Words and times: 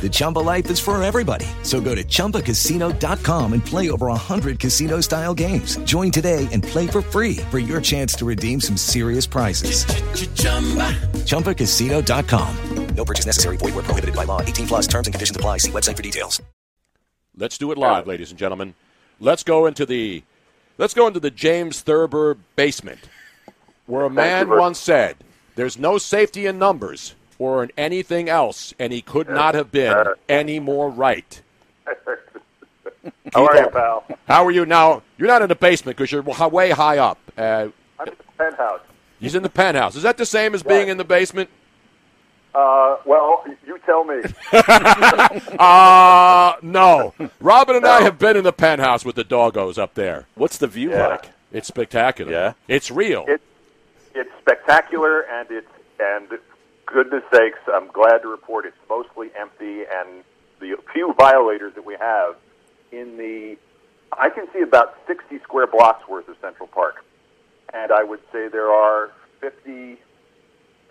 The 0.00 0.08
Chumba 0.10 0.38
life 0.38 0.70
is 0.70 0.80
for 0.80 1.02
everybody. 1.02 1.46
So 1.62 1.80
go 1.80 1.94
to 1.94 2.02
ChumbaCasino.com 2.02 3.52
and 3.52 3.64
play 3.64 3.90
over 3.90 4.06
100 4.06 4.58
casino 4.58 5.02
style 5.02 5.34
games. 5.34 5.76
Join 5.84 6.10
today 6.10 6.48
and 6.50 6.62
play 6.62 6.86
for 6.86 7.02
free 7.02 7.36
for 7.50 7.58
your 7.58 7.82
chance 7.82 8.14
to 8.14 8.24
redeem 8.24 8.60
some 8.60 8.78
serious 8.78 9.26
prizes. 9.26 9.84
ChumbaCasino.com. 11.26 12.56
No 12.94 13.04
purchase 13.04 13.26
necessary. 13.26 13.56
Void 13.56 13.74
were 13.74 13.82
prohibited 13.82 14.14
by 14.14 14.24
law. 14.24 14.42
18 14.42 14.66
plus 14.66 14.86
terms 14.86 15.06
and 15.06 15.14
conditions 15.14 15.36
apply. 15.36 15.58
See 15.58 15.70
website 15.70 15.96
for 15.96 16.02
details. 16.02 16.42
Let's 17.36 17.56
do 17.56 17.70
it 17.72 17.78
live, 17.78 18.06
ladies 18.06 18.30
and 18.30 18.38
gentlemen. 18.38 18.74
Let's 19.20 19.42
go 19.44 19.66
into 19.66 19.86
the 19.86 20.22
let's 20.76 20.94
go 20.94 21.06
into 21.06 21.20
the 21.20 21.30
James 21.30 21.80
Thurber 21.80 22.36
basement, 22.56 23.08
where 23.86 24.04
a 24.04 24.10
man 24.10 24.48
once 24.48 24.78
said, 24.78 25.16
"There's 25.54 25.78
no 25.78 25.96
safety 25.96 26.46
in 26.46 26.58
numbers." 26.58 27.14
Or 27.40 27.64
in 27.64 27.72
anything 27.76 28.28
else, 28.28 28.74
and 28.78 28.92
he 28.92 29.00
could 29.00 29.28
not 29.28 29.54
have 29.54 29.72
been 29.72 29.96
any 30.28 30.60
more 30.60 30.90
right. 30.90 31.40
How 33.32 33.46
are 33.46 33.56
you, 33.56 33.68
pal? 33.70 34.04
How 34.28 34.44
are 34.44 34.50
you 34.50 34.66
now? 34.66 35.02
You're 35.16 35.28
not 35.28 35.40
in 35.40 35.48
the 35.48 35.54
basement 35.54 35.96
because 35.96 36.12
you're 36.12 36.22
way 36.22 36.70
high 36.70 36.98
up. 36.98 37.18
Uh, 37.36 37.68
I'm 37.98 38.08
in 38.08 38.14
the 38.14 38.24
penthouse. 38.36 38.80
He's 39.18 39.34
in 39.34 39.42
the 39.42 39.48
penthouse. 39.48 39.96
Is 39.96 40.02
that 40.02 40.18
the 40.18 40.26
same 40.26 40.54
as 40.54 40.62
being 40.62 40.88
in 40.88 40.98
the 40.98 41.04
basement? 41.04 41.48
Uh, 42.54 42.96
well, 43.06 43.44
you 43.66 43.78
tell 43.86 44.04
me. 44.04 44.20
uh, 45.58 46.54
no. 46.62 47.14
Robin 47.40 47.76
and 47.76 47.86
I 47.86 48.02
have 48.02 48.18
been 48.18 48.36
in 48.36 48.44
the 48.44 48.52
penthouse 48.52 49.02
with 49.04 49.14
the 49.16 49.24
doggos 49.24 49.78
up 49.78 49.94
there. 49.94 50.26
What's 50.34 50.58
the 50.58 50.66
view 50.66 50.90
Yeah. 50.90 51.06
like? 51.06 51.30
It's 51.52 51.68
spectacular. 51.68 52.30
Yeah. 52.30 52.52
It's 52.68 52.90
real. 52.90 53.24
It, 53.28 53.40
it's 54.14 54.30
spectacular, 54.40 55.20
and 55.20 55.50
it's 55.50 55.70
and 55.98 56.38
goodness 56.92 57.22
sakes, 57.32 57.58
I'm 57.72 57.88
glad 57.88 58.18
to 58.18 58.28
report 58.28 58.66
it's 58.66 58.76
mostly 58.88 59.28
empty, 59.38 59.82
and 59.82 60.24
the 60.60 60.76
few 60.92 61.14
violators 61.16 61.74
that 61.74 61.84
we 61.84 61.96
have 61.98 62.36
in 62.92 63.16
the, 63.16 63.56
I 64.12 64.30
can 64.30 64.46
see 64.52 64.60
about 64.60 64.96
60 65.06 65.38
square 65.40 65.66
blocks 65.66 66.06
worth 66.08 66.28
of 66.28 66.36
Central 66.40 66.68
Park, 66.68 67.04
and 67.72 67.92
I 67.92 68.02
would 68.02 68.20
say 68.32 68.48
there 68.48 68.70
are 68.72 69.10
50 69.40 69.96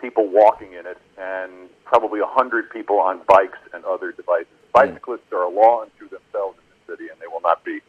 people 0.00 0.28
walking 0.28 0.72
in 0.72 0.86
it, 0.86 0.98
and 1.18 1.68
probably 1.84 2.20
100 2.20 2.70
people 2.70 2.98
on 2.98 3.20
bikes 3.28 3.58
and 3.74 3.84
other 3.84 4.12
devices. 4.12 4.46
Hmm. 4.74 4.88
Bicyclists 4.88 5.32
are 5.32 5.42
a 5.42 5.50
law 5.50 5.82
unto 5.82 6.08
themselves 6.08 6.58
in 6.58 6.64
the 6.70 6.92
city, 6.92 7.10
and 7.10 7.20
they 7.20 7.26
will 7.26 7.42
not 7.42 7.64
be 7.64 7.80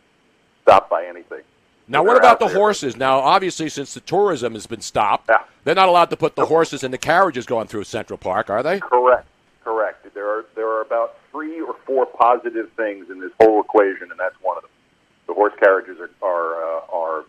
stopped 0.64 0.90
by 0.90 1.06
anything. 1.06 1.42
Now, 1.88 2.04
what 2.04 2.18
about 2.18 2.40
the 2.40 2.48
there. 2.48 2.56
horses? 2.56 2.96
Now, 2.96 3.20
obviously, 3.20 3.68
since 3.70 3.94
the 3.94 4.00
tourism 4.00 4.54
has 4.54 4.66
been 4.68 4.82
stopped, 4.82 5.30
Yeah. 5.30 5.44
they're 5.64 5.76
not 5.76 5.90
allowed 5.90 6.10
to 6.12 6.18
put 6.18 6.36
the 6.36 6.46
horses 6.46 6.84
in 6.84 6.92
the 6.92 6.98
carriages 6.98 7.46
going 7.46 7.68
through 7.68 7.84
Central 7.86 8.18
Park, 8.18 8.50
are 8.50 8.64
they? 8.64 8.80
Correct. 8.80 9.28
Correct. 9.64 10.06
There 10.14 10.28
are 10.28 10.46
there 10.56 10.68
are 10.68 10.82
about 10.82 11.18
three 11.32 11.62
or 11.62 11.76
four 11.86 12.06
positive 12.06 12.72
things 12.78 13.10
in 13.10 13.20
this 13.20 13.32
whole 13.42 13.62
equation, 13.62 14.10
and 14.12 14.20
that's 14.20 14.36
one 14.42 14.58
of 14.58 14.64
them. 14.64 14.72
The 15.28 15.34
horse 15.34 15.54
carriages 15.60 15.98
are 16.00 16.10
are 16.28 16.56
uh, 16.78 16.82
are 16.94 17.26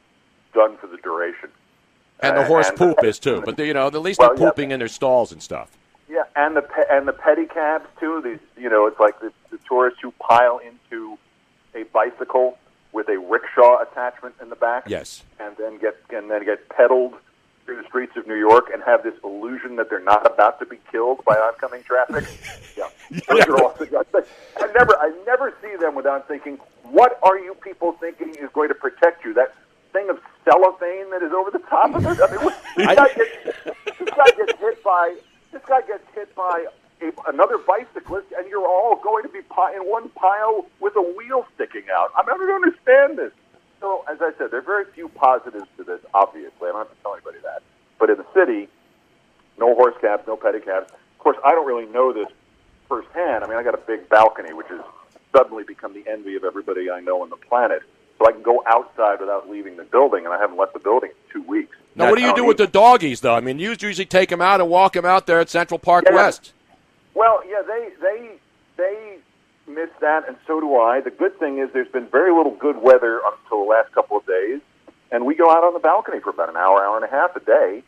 done 0.54 0.76
for 0.78 0.86
the 0.86 0.96
duration. 0.98 1.50
And 2.20 2.36
the 2.36 2.42
Uh, 2.42 2.46
horse 2.46 2.68
and- 2.68 2.78
poop 2.78 3.02
is 3.04 3.18
too. 3.18 3.42
But 3.44 3.56
they, 3.56 3.66
you 3.66 3.74
know, 3.74 3.86
at 3.88 3.94
least 3.94 4.18
Well, 4.20 4.30
they're 4.34 4.38
yeah. 4.44 4.50
pooping 4.50 4.70
in 4.70 4.78
their 4.78 4.88
stalls 4.88 5.32
and 5.32 5.42
stuff. 5.42 5.76
Yeah, 6.08 6.22
and 6.36 6.56
the 6.56 6.62
pe- 6.62 6.86
and 6.90 7.06
the 7.08 7.12
pedicabs 7.12 7.86
too. 8.00 8.20
These 8.22 8.38
you 8.56 8.68
know, 8.70 8.86
it's 8.86 8.98
like 9.00 9.18
the, 9.20 9.32
the 9.50 9.58
tourists 9.68 10.00
who 10.00 10.10
pile 10.12 10.58
into 10.58 11.18
a 11.74 11.82
bicycle 11.84 12.58
with 12.92 13.08
a 13.08 13.18
rickshaw 13.18 13.80
attachment 13.82 14.34
in 14.40 14.48
the 14.50 14.56
back. 14.56 14.84
Yes. 14.86 15.22
and 15.40 15.56
then 15.56 15.78
get 15.78 15.96
and 16.10 16.30
then 16.30 16.44
get 16.44 16.68
pedaled 16.68 17.14
through 17.64 17.76
the 17.80 17.86
streets 17.88 18.16
of 18.16 18.26
New 18.26 18.34
York 18.34 18.70
and 18.72 18.82
have 18.82 19.02
this 19.04 19.14
illusion 19.22 19.76
that 19.76 19.88
they're 19.88 20.00
not 20.00 20.26
about 20.26 20.58
to 20.58 20.66
be 20.66 20.78
killed 20.90 21.24
by 21.24 21.34
oncoming 21.36 21.82
traffic. 21.84 22.24
yeah, 22.76 22.88
those 23.28 23.46
are 23.46 23.62
all. 23.62 23.74
I 23.80 24.66
never, 24.74 24.96
I 24.98 25.12
never 25.26 25.54
see 25.62 25.76
them 25.76 25.94
without 25.94 26.26
thinking, 26.26 26.58
"What 26.82 27.18
are 27.22 27.38
you 27.38 27.54
people 27.54 27.92
thinking 27.92 28.30
is 28.34 28.50
going 28.52 28.68
to 28.68 28.74
protect 28.74 29.24
you?" 29.24 29.32
That 29.34 29.54
thing 29.92 30.10
of 30.10 30.18
cellophane 30.44 31.10
that 31.10 31.22
is 31.22 31.32
over 31.32 31.50
the 31.50 31.60
top 31.60 31.94
of 31.94 32.04
it. 32.04 32.18
I 32.20 32.30
mean, 32.34 32.44
what- 32.44 32.58
this 32.76 32.86
guy 32.86 33.08
gets, 33.14 33.98
this 33.98 34.10
guy 34.10 34.30
gets 34.36 34.58
hit 34.60 34.82
by 34.82 35.16
this 35.52 35.62
guy 35.68 35.80
gets 35.82 36.04
hit 36.14 36.34
by 36.34 36.66
another 37.26 37.58
bicyclist, 37.58 38.28
and 38.36 38.46
you're 38.48 38.66
all 38.66 38.96
going 39.02 39.22
to 39.24 39.28
be 39.28 39.38
in 39.38 39.82
one 39.88 40.08
pile 40.10 40.66
with 40.80 40.94
a 40.96 41.02
wheel 41.02 41.46
sticking 41.54 41.84
out. 41.94 42.10
I, 42.16 42.22
mean, 42.22 42.34
I 42.34 42.46
don't 42.46 42.64
understand 42.64 43.18
this. 43.18 43.32
So, 43.80 44.04
as 44.10 44.18
I 44.20 44.30
said, 44.38 44.50
there 44.50 44.60
are 44.60 44.62
very 44.62 44.84
few 44.94 45.08
positives 45.08 45.66
to 45.76 45.84
this, 45.84 46.00
obviously. 46.14 46.68
I 46.68 46.72
don't 46.72 46.86
have 46.86 46.90
to 46.90 47.02
tell 47.02 47.14
anybody 47.14 47.38
that. 47.42 47.62
But 47.98 48.10
in 48.10 48.16
the 48.16 48.26
city, 48.32 48.68
no 49.58 49.74
horse 49.74 49.94
cabs, 50.00 50.22
no 50.26 50.36
pedicabs. 50.36 50.88
Of 50.90 51.18
course, 51.18 51.36
I 51.44 51.50
don't 51.50 51.66
really 51.66 51.86
know 51.86 52.12
this 52.12 52.28
firsthand. 52.88 53.44
I 53.44 53.48
mean, 53.48 53.56
I 53.56 53.62
got 53.62 53.74
a 53.74 53.82
big 53.86 54.08
balcony, 54.08 54.52
which 54.52 54.68
has 54.68 54.80
suddenly 55.34 55.64
become 55.64 55.94
the 55.94 56.04
envy 56.08 56.36
of 56.36 56.44
everybody 56.44 56.90
I 56.90 57.00
know 57.00 57.22
on 57.22 57.30
the 57.30 57.36
planet. 57.36 57.82
So 58.18 58.28
I 58.28 58.32
can 58.32 58.42
go 58.42 58.62
outside 58.66 59.18
without 59.20 59.48
leaving 59.50 59.76
the 59.76 59.84
building, 59.84 60.24
and 60.24 60.34
I 60.34 60.38
haven't 60.38 60.58
left 60.58 60.74
the 60.74 60.78
building 60.80 61.10
in 61.10 61.32
two 61.32 61.48
weeks. 61.48 61.76
Now, 61.96 62.08
what 62.08 62.18
do 62.18 62.24
you 62.24 62.34
do 62.34 62.44
with 62.44 62.56
the 62.56 62.66
doggies, 62.66 63.20
though? 63.20 63.34
I 63.34 63.40
mean, 63.40 63.58
you 63.58 63.74
usually 63.78 64.06
take 64.06 64.28
them 64.30 64.40
out 64.40 64.60
and 64.60 64.70
walk 64.70 64.92
them 64.92 65.04
out 65.04 65.26
there 65.26 65.40
at 65.40 65.50
Central 65.50 65.78
Park 65.78 66.04
Yeah. 66.06 66.14
West. 66.14 66.52
Well, 67.14 67.42
yeah, 67.48 67.62
they 67.66 67.90
they 68.00 68.30
they 68.76 69.18
miss 69.66 69.90
that, 70.00 70.26
and 70.28 70.36
so 70.46 70.60
do 70.60 70.76
I. 70.76 71.00
The 71.00 71.10
good 71.10 71.38
thing 71.38 71.58
is 71.58 71.70
there's 71.72 71.90
been 71.92 72.08
very 72.08 72.32
little 72.32 72.54
good 72.54 72.82
weather 72.82 73.20
until 73.24 73.64
the 73.64 73.70
last 73.70 73.92
couple 73.92 74.16
of 74.16 74.26
days, 74.26 74.60
and 75.10 75.26
we 75.26 75.34
go 75.34 75.50
out 75.50 75.64
on 75.64 75.74
the 75.74 75.80
balcony 75.80 76.20
for 76.20 76.30
about 76.30 76.48
an 76.48 76.56
hour, 76.56 76.84
hour 76.84 76.96
and 76.96 77.04
a 77.04 77.10
half 77.10 77.36
a 77.36 77.40
day, 77.40 77.82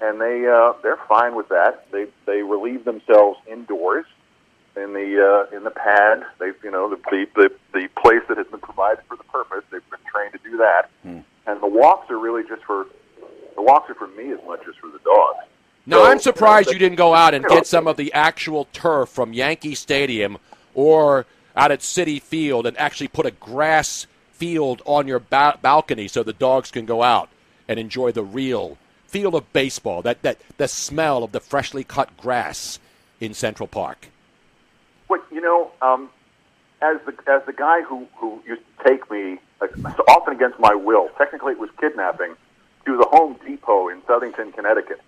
and 0.00 0.20
they 0.20 0.46
uh, 0.46 0.72
they're 0.82 1.00
fine 1.08 1.34
with 1.34 1.48
that. 1.48 1.86
They 1.92 2.06
they 2.26 2.42
relieve 2.42 2.84
themselves 2.84 3.38
indoors 3.50 4.06
in 4.76 4.92
the 4.94 5.46
uh, 5.52 5.56
in 5.56 5.64
the 5.64 5.70
pad. 5.70 6.24
They 6.38 6.52
you 6.64 6.70
know 6.70 6.88
the, 6.88 6.96
the 7.10 7.26
the 7.36 7.50
the 7.72 7.88
place 8.00 8.22
that 8.28 8.38
has 8.38 8.46
been 8.46 8.60
provided 8.60 9.04
for 9.08 9.16
the 9.16 9.24
purpose. 9.24 9.64
They've 9.70 9.90
been 9.90 10.00
trained 10.10 10.32
to 10.32 10.38
do 10.50 10.56
that, 10.58 10.88
and 11.46 11.60
the 11.60 11.66
walks 11.68 12.10
are 12.10 12.18
really 12.18 12.42
just 12.48 12.64
for 12.64 12.86
the 13.56 13.62
walks 13.62 13.90
are 13.90 13.94
for 13.94 14.08
me 14.08 14.32
as 14.32 14.40
much 14.46 14.60
as 14.68 14.74
for 14.76 14.88
the 14.88 15.00
dogs. 15.04 15.46
Now, 15.86 16.04
I'm 16.04 16.20
surprised 16.20 16.70
you 16.70 16.78
didn't 16.78 16.96
go 16.96 17.14
out 17.14 17.34
and 17.34 17.44
get 17.44 17.66
some 17.66 17.86
of 17.86 17.96
the 17.96 18.12
actual 18.12 18.66
turf 18.72 19.08
from 19.08 19.32
Yankee 19.32 19.74
Stadium 19.74 20.38
or 20.74 21.26
out 21.56 21.72
at 21.72 21.80
Citi 21.80 22.20
Field 22.20 22.66
and 22.66 22.78
actually 22.78 23.08
put 23.08 23.26
a 23.26 23.30
grass 23.30 24.06
field 24.32 24.82
on 24.86 25.06
your 25.06 25.18
ba- 25.18 25.58
balcony 25.60 26.08
so 26.08 26.22
the 26.22 26.32
dogs 26.32 26.70
can 26.70 26.86
go 26.86 27.02
out 27.02 27.28
and 27.68 27.78
enjoy 27.78 28.12
the 28.12 28.22
real 28.22 28.78
feel 29.06 29.34
of 29.34 29.52
baseball, 29.52 30.02
that, 30.02 30.22
that 30.22 30.38
the 30.56 30.68
smell 30.68 31.24
of 31.24 31.32
the 31.32 31.40
freshly 31.40 31.82
cut 31.82 32.16
grass 32.16 32.78
in 33.18 33.34
Central 33.34 33.66
Park. 33.66 34.08
But 35.08 35.24
you 35.32 35.40
know, 35.40 35.72
um, 35.82 36.08
as 36.80 36.98
the 37.04 37.12
as 37.26 37.44
the 37.46 37.52
guy 37.52 37.82
who 37.82 38.06
who 38.16 38.40
used 38.46 38.62
to 38.78 38.88
take 38.88 39.10
me 39.10 39.38
uh, 39.60 39.66
often 40.08 40.34
against 40.34 40.58
my 40.60 40.74
will, 40.74 41.08
technically 41.18 41.52
it 41.52 41.58
was 41.58 41.70
kidnapping, 41.80 42.36
to 42.86 42.96
the 42.96 43.06
Home 43.10 43.36
Depot 43.44 43.88
in 43.88 44.00
Southington, 44.02 44.54
Connecticut. 44.54 45.00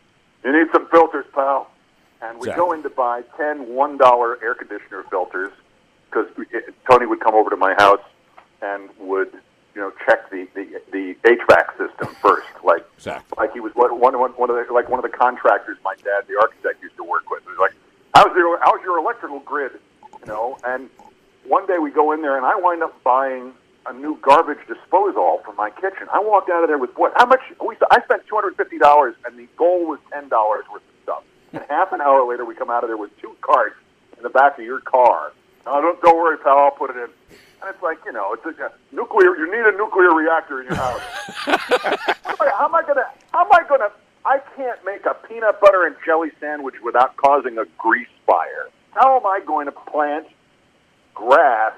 You 0.44 0.52
need 0.52 0.70
some 0.72 0.86
filters, 0.88 1.26
pal. 1.34 1.70
and 2.20 2.38
we 2.38 2.48
Exactly. 2.48 2.60
go 2.66 2.72
in 2.72 2.82
to 2.82 2.90
buy 2.90 3.22
ten 3.36 3.74
one 3.74 3.96
dollar 3.96 4.38
air 4.42 4.54
conditioner 4.54 5.04
filters 5.10 5.52
because 6.10 6.26
eh, 6.52 6.60
Tony 6.90 7.06
would 7.06 7.20
come 7.20 7.34
over 7.34 7.50
to 7.50 7.56
my 7.56 7.74
house 7.78 8.02
and 8.60 8.88
would 8.98 9.32
you 9.74 9.80
know 9.80 9.92
check 10.06 10.30
the 10.30 10.46
the, 10.54 10.80
the 10.92 11.14
HVAC 11.24 11.70
system 11.78 12.14
first, 12.20 12.46
like 12.64 12.84
Exactly. 12.96 13.36
like 13.38 13.52
he 13.52 13.60
was 13.60 13.72
one 13.74 13.98
one 13.98 14.14
one 14.14 14.50
of 14.50 14.56
the 14.56 14.72
like 14.72 14.88
one 14.88 14.98
of 15.04 15.10
the 15.10 15.16
contractors 15.16 15.78
my 15.84 15.94
dad, 15.96 16.24
the 16.28 16.38
architect, 16.40 16.82
used 16.82 16.96
to 16.96 17.04
work 17.04 17.30
with. 17.30 17.42
It 17.42 17.48
was 17.48 17.58
like, 17.58 17.74
how's 18.14 18.34
your 18.36 18.58
how's 18.62 18.82
your 18.82 18.98
electrical 18.98 19.40
grid, 19.40 19.72
you 20.20 20.26
know? 20.26 20.58
And 20.64 20.88
one 21.46 21.66
day 21.66 21.78
we 21.78 21.90
go 21.90 22.12
in 22.12 22.22
there 22.22 22.36
and 22.36 22.46
I 22.46 22.54
wind 22.56 22.82
up 22.82 23.02
buying 23.02 23.52
a 23.86 23.92
new 23.92 24.18
garbage 24.22 24.64
disposal 24.66 25.40
for 25.44 25.52
my 25.54 25.70
kitchen. 25.70 26.08
I 26.12 26.20
walked 26.20 26.50
out 26.50 26.62
of 26.62 26.68
there 26.68 26.78
with 26.78 26.96
what? 26.96 27.12
How 27.16 27.26
much? 27.26 27.40
We 27.64 27.76
I 27.90 28.02
spent 28.04 28.26
two 28.26 28.34
hundred 28.34 28.56
fifty 28.56 28.78
dollars, 28.78 29.14
and 29.26 29.38
the 29.38 29.48
goal 29.56 29.86
was 29.86 29.98
ten 30.12 30.28
dollars 30.28 30.64
worth 30.72 30.82
of 30.82 31.02
stuff. 31.02 31.24
And 31.52 31.62
half 31.68 31.92
an 31.92 32.00
hour 32.00 32.28
later, 32.28 32.44
we 32.44 32.54
come 32.54 32.70
out 32.70 32.84
of 32.84 32.88
there 32.88 32.96
with 32.96 33.10
two 33.20 33.34
carts 33.40 33.76
in 34.16 34.22
the 34.22 34.30
back 34.30 34.58
of 34.58 34.64
your 34.64 34.80
car. 34.80 35.32
No, 35.66 35.80
don't 35.80 36.00
don't 36.02 36.16
worry, 36.16 36.38
pal. 36.38 36.58
I'll 36.58 36.70
put 36.70 36.90
it 36.90 36.96
in. 36.96 37.08
And 37.62 37.70
it's 37.70 37.82
like 37.82 37.98
you 38.04 38.12
know, 38.12 38.34
it's 38.34 38.44
a, 38.46 38.66
a 38.66 38.72
nuclear. 38.92 39.36
You 39.36 39.50
need 39.50 39.66
a 39.66 39.76
nuclear 39.76 40.14
reactor 40.14 40.60
in 40.60 40.66
your 40.66 40.76
house. 40.76 41.00
how, 41.36 42.30
am 42.30 42.36
I, 42.40 42.50
how 42.56 42.64
am 42.66 42.74
I 42.74 42.82
gonna? 42.82 43.06
How 43.32 43.44
am 43.44 43.52
I 43.52 43.68
gonna? 43.68 43.90
I 44.24 44.38
can't 44.56 44.78
make 44.84 45.04
a 45.04 45.14
peanut 45.14 45.60
butter 45.60 45.86
and 45.86 45.96
jelly 46.06 46.30
sandwich 46.38 46.76
without 46.82 47.16
causing 47.16 47.58
a 47.58 47.64
grease 47.76 48.06
fire. 48.26 48.68
How 48.92 49.16
am 49.18 49.26
I 49.26 49.40
going 49.44 49.66
to 49.66 49.72
plant 49.72 50.26
grass? 51.14 51.72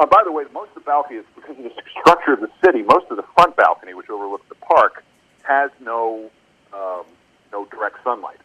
Uh, 0.00 0.06
by 0.06 0.22
the 0.24 0.30
way, 0.32 0.44
most 0.52 0.68
of 0.68 0.74
the 0.76 0.80
balcony 0.80 1.18
is 1.18 1.24
because 1.34 1.56
of 1.58 1.64
the 1.64 1.72
structure 2.00 2.32
of 2.34 2.40
the 2.40 2.50
city. 2.64 2.82
Most 2.82 3.06
of 3.10 3.16
the 3.16 3.24
front 3.34 3.56
balcony, 3.56 3.94
which 3.94 4.08
overlooks 4.08 4.48
the 4.48 4.54
park, 4.54 5.04
has 5.42 5.70
no 5.80 6.30
um, 6.72 7.04
no 7.52 7.64
direct 7.66 7.96
sunlight. 8.04 8.38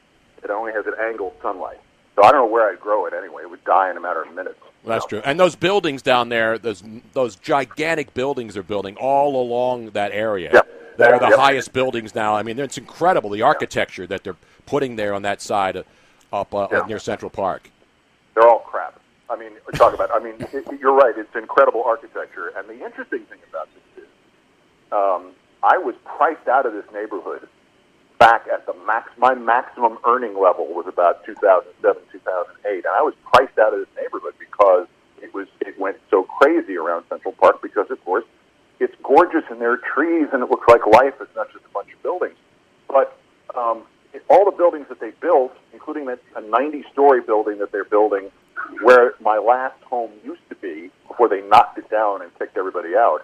It 0.44 0.50
only 0.50 0.72
has 0.74 0.86
an 0.88 0.94
angled 1.02 1.34
sunlight. 1.42 1.80
So 2.16 2.24
I 2.24 2.32
don't 2.32 2.42
know 2.42 2.52
where 2.52 2.70
I'd 2.70 2.80
grow 2.80 3.06
it 3.06 3.14
anyway. 3.14 3.44
It 3.44 3.50
would 3.50 3.64
die 3.66 3.90
in 3.92 3.98
a 3.98 4.00
matter 4.00 4.22
of 4.24 4.34
minutes. 4.34 4.60
That's 4.86 5.06
true. 5.06 5.22
And 5.24 5.40
those 5.40 5.56
buildings 5.56 6.02
down 6.02 6.30
there, 6.30 6.58
those 6.58 6.84
those 7.14 7.36
gigantic 7.36 8.14
buildings 8.14 8.56
they're 8.56 8.64
building 8.64 8.96
all 8.98 9.42
along 9.42 9.92
that 9.92 10.12
area. 10.12 10.50
Yep. 10.54 10.70
They're 10.98 11.20
the 11.20 11.30
Yep. 11.30 11.40
highest 11.40 11.74
buildings 11.74 12.14
now. 12.14 12.36
I 12.36 12.44
mean, 12.44 12.60
it's 12.60 12.78
incredible 12.78 13.30
the 13.32 13.42
architecture 13.42 14.06
that 14.08 14.24
they're 14.24 14.36
putting 14.66 14.96
there 14.96 15.14
on 15.14 15.24
that 15.24 15.42
side 15.42 15.78
uh, 15.78 15.84
up 16.32 16.54
uh, 16.54 16.68
Yeah. 16.72 16.84
near 16.88 17.00
Central 17.00 17.30
Park. 17.32 17.70
They're 18.36 18.48
all 18.48 18.60
crap. 18.60 19.00
I 19.34 19.40
mean, 19.40 19.52
talk 19.74 19.94
about. 19.94 20.12
I 20.14 20.20
mean, 20.20 20.36
it, 20.54 20.66
you're 20.80 20.94
right. 20.94 21.14
It's 21.18 21.36
incredible 21.36 21.84
architecture, 21.84 22.54
and 22.56 22.70
the 22.70 22.86
interesting 22.86 23.26
thing 23.26 23.40
about 23.50 23.68
this 23.74 24.06
is, 24.06 24.10
um, 24.92 25.34
I 25.64 25.78
was 25.78 25.96
priced 26.06 26.48
out 26.48 26.66
of 26.66 26.74
this 26.74 26.86
neighborhood 26.94 27.48
back 28.20 28.46
at 28.54 28.66
the 28.68 28.76
max. 28.86 29.10
My 29.18 29.34
maximum 29.34 29.98
earning 30.06 30.40
level 30.40 30.68
was 30.68 30.86
about 30.88 31.26
2007, 31.26 32.04
2008, 32.12 32.86
and 32.86 32.86
I 32.86 33.02
was 33.02 33.16
priced 33.34 33.58
out 33.58 33.74
of 33.74 33.80
this 33.80 33.90
neighborhood 33.98 34.36
because 34.38 34.88
it 35.22 35.34
was 35.34 35.48
it 35.62 35.80
went 35.80 35.98
so 36.12 36.24
crazy 36.24 36.78
around 36.78 37.06
Central 37.10 37.34
Park 37.34 37.62
because, 37.62 37.90
of 37.90 38.04
course, 38.06 38.26
it's 38.80 38.94
gorgeous 39.02 39.44
and 39.50 39.60
there 39.60 39.72
are 39.72 39.82
trees 39.96 40.28
and 40.32 40.44
it 40.44 40.50
looks 40.52 40.68
like 40.68 40.86
life. 40.86 41.16
It's 41.20 41.36
not 41.36 41.52
just 41.52 41.66
a 41.66 41.74
bunch 41.74 41.92
of 41.92 42.04
buildings, 42.04 42.38
but 42.88 43.18
um, 43.56 43.84
all 44.30 44.46
the 44.46 44.56
buildings 44.56 44.88
that 44.90 45.00
they 45.00 45.12
built, 45.22 45.54
including 45.74 46.06
that 46.06 46.20
a 46.36 46.42
90-story 46.42 47.22
building 47.22 47.60
that 47.60 47.72
they're 47.72 47.86
building, 47.86 48.32
where 48.82 49.14
my 49.22 49.38
last 49.38 49.82
home 49.84 50.12
used 50.24 50.42
to 50.50 50.56
be 50.56 50.90
before 51.08 51.30
they 51.30 51.42
knocked 51.42 51.78
it 51.78 51.90
down 51.90 52.22
and 52.22 52.32
kicked 52.40 52.58
everybody 52.58 52.96
out. 52.96 53.20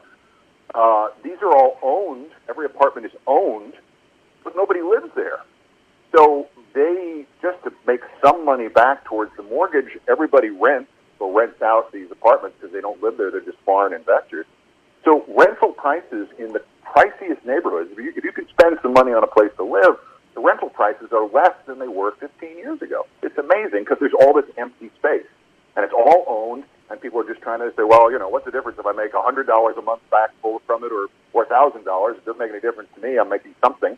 Uh, 0.76 1.08
these 1.24 1.38
are 1.42 1.52
all 1.52 1.78
owned. 1.82 2.30
Every 2.48 2.66
apartment 2.66 3.08
is 3.08 3.14
owned, 3.26 3.74
but 4.44 4.56
nobody 4.56 4.82
lives 4.82 5.10
there. 5.16 5.40
So 6.16 6.48
they 6.74 7.26
just 7.42 7.64
to 7.64 7.72
make 7.88 8.02
some 8.24 8.46
money 8.46 8.68
back 8.68 9.06
towards 9.06 9.32
the 9.36 9.44
mortgage, 9.44 9.98
everybody 10.08 10.50
rents 10.50 10.92
or 11.20 11.32
rents 11.38 11.62
out 11.62 11.92
these 11.92 12.12
apartments 12.12 12.58
because 12.60 12.74
they 12.74 12.82
don't 12.82 13.02
live 13.02 13.18
there. 13.18 13.32
They're 13.32 13.42
just 13.42 13.58
foreign 13.66 13.94
investors. 13.94 14.46
So 15.04 15.26
rental 15.28 15.72
prices 15.72 16.28
in 16.38 16.54
the 16.54 16.62
priciest 16.86 17.46
neighborhoods, 17.46 17.92
if 17.92 17.98
you, 17.98 18.14
if 18.16 18.24
you 18.24 18.32
can 18.32 18.48
spend 18.50 18.78
some 18.82 18.94
money 18.94 19.12
on 19.12 19.24
a 19.24 19.28
place 19.28 19.52
to 19.58 19.64
live, 19.64 19.98
the 20.40 20.46
rental 20.46 20.70
prices 20.70 21.10
are 21.12 21.28
less 21.28 21.54
than 21.66 21.80
they 21.80 21.88
were 21.88 22.12
15 22.20 22.58
years 22.58 22.82
ago. 22.82 23.06
It's 23.22 23.38
amazing 23.38 23.84
because 23.84 23.98
there's 24.00 24.14
all 24.14 24.34
this 24.34 24.50
empty 24.58 24.90
space, 24.98 25.28
and 25.76 25.84
it's 25.84 25.94
all 25.94 26.24
owned, 26.28 26.64
and 26.90 27.02
people 27.60 27.66
are 27.66 27.70
just 27.70 27.76
trying 27.76 27.88
to 27.88 27.94
say, 27.94 28.00
well, 28.00 28.12
you 28.12 28.20
know, 28.20 28.30
what's 28.30 28.46
the 28.46 28.52
difference 28.52 28.80
if 28.80 28.86
I 28.86 28.92
make 28.94 29.14
$100 29.14 29.78
a 29.78 29.82
month 29.82 30.02
back 30.10 30.32
full 30.42 30.62
from 30.66 30.84
it 30.84 30.92
or 30.92 31.08
or 31.34 31.46
$1,000? 31.46 32.16
It 32.16 32.26
doesn't 32.26 32.40
make 32.40 32.52
any 32.52 32.60
difference 32.60 32.90
to 32.96 33.02
me. 33.02 33.18
I'm 33.18 33.30
making 33.30 33.56
something. 33.64 33.98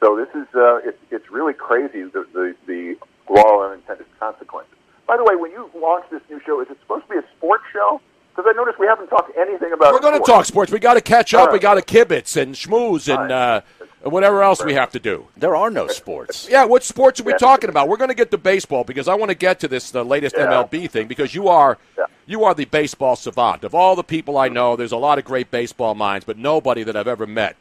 So 0.00 0.16
this 0.16 0.28
is 0.34 0.48
uh, 0.54 0.78
it's 0.84 0.98
it's 1.10 1.30
really 1.30 1.54
crazy 1.54 2.02
the 2.02 2.26
the, 2.32 2.54
the 2.66 2.96
law 3.30 3.62
of 3.62 3.72
unintended 3.72 4.06
consequences. 4.18 4.74
By 5.06 5.16
the 5.16 5.24
way, 5.24 5.36
when 5.36 5.52
you 5.52 5.70
launch 5.76 6.06
this 6.10 6.22
new 6.28 6.40
show, 6.44 6.60
is 6.60 6.68
it 6.70 6.78
supposed 6.80 7.06
to 7.06 7.12
be 7.12 7.18
a 7.18 7.24
sports 7.36 7.64
show? 7.72 8.00
Because 8.34 8.50
I 8.52 8.56
noticed 8.56 8.78
we 8.78 8.86
haven't 8.86 9.08
talked 9.08 9.36
anything 9.36 9.72
about. 9.72 9.92
We're 9.92 10.00
going 10.00 10.18
to 10.18 10.26
talk 10.26 10.46
sports. 10.46 10.72
We 10.72 10.78
got 10.78 10.94
to 10.94 11.02
catch 11.02 11.34
up. 11.34 11.52
We 11.52 11.58
got 11.58 11.74
to 11.74 11.82
kibitz 11.82 12.40
and 12.40 12.54
schmooze 12.54 13.12
and 13.12 13.30
uh, 13.30 13.60
whatever 14.04 14.42
else 14.42 14.64
we 14.64 14.74
have 14.74 14.90
to 14.92 14.98
do. 14.98 15.26
There 15.36 15.54
are 15.54 15.70
no 15.70 15.86
sports. 15.88 16.48
Yeah, 16.50 16.64
what 16.64 16.82
sports 16.82 17.20
are 17.20 17.24
we 17.24 17.32
Yeah. 17.32 17.38
talking 17.38 17.70
about? 17.70 17.88
We're 17.88 17.96
going 17.96 18.08
to 18.08 18.14
get 18.14 18.30
to 18.32 18.38
baseball 18.38 18.84
because 18.84 19.08
I 19.08 19.14
want 19.14 19.30
to 19.30 19.34
get 19.36 19.60
to 19.60 19.68
this 19.68 19.90
the 19.90 20.04
latest 20.04 20.34
Yeah. 20.36 20.46
MLB 20.46 20.86
thing 20.90 21.06
because 21.06 21.34
you 21.34 21.48
are 21.48 21.78
Yeah. 21.96 22.06
you 22.26 22.44
are 22.44 22.54
the 22.54 22.64
baseball 22.64 23.16
savant 23.16 23.64
of 23.64 23.74
all 23.74 23.94
the 23.96 24.04
people 24.04 24.36
I 24.38 24.48
know. 24.48 24.76
There's 24.76 24.92
a 24.92 24.96
lot 24.96 25.18
of 25.18 25.24
great 25.24 25.50
baseball 25.50 25.94
minds, 25.94 26.24
but 26.24 26.36
nobody 26.38 26.82
that 26.82 26.96
I've 26.96 27.08
ever 27.08 27.26
met 27.26 27.56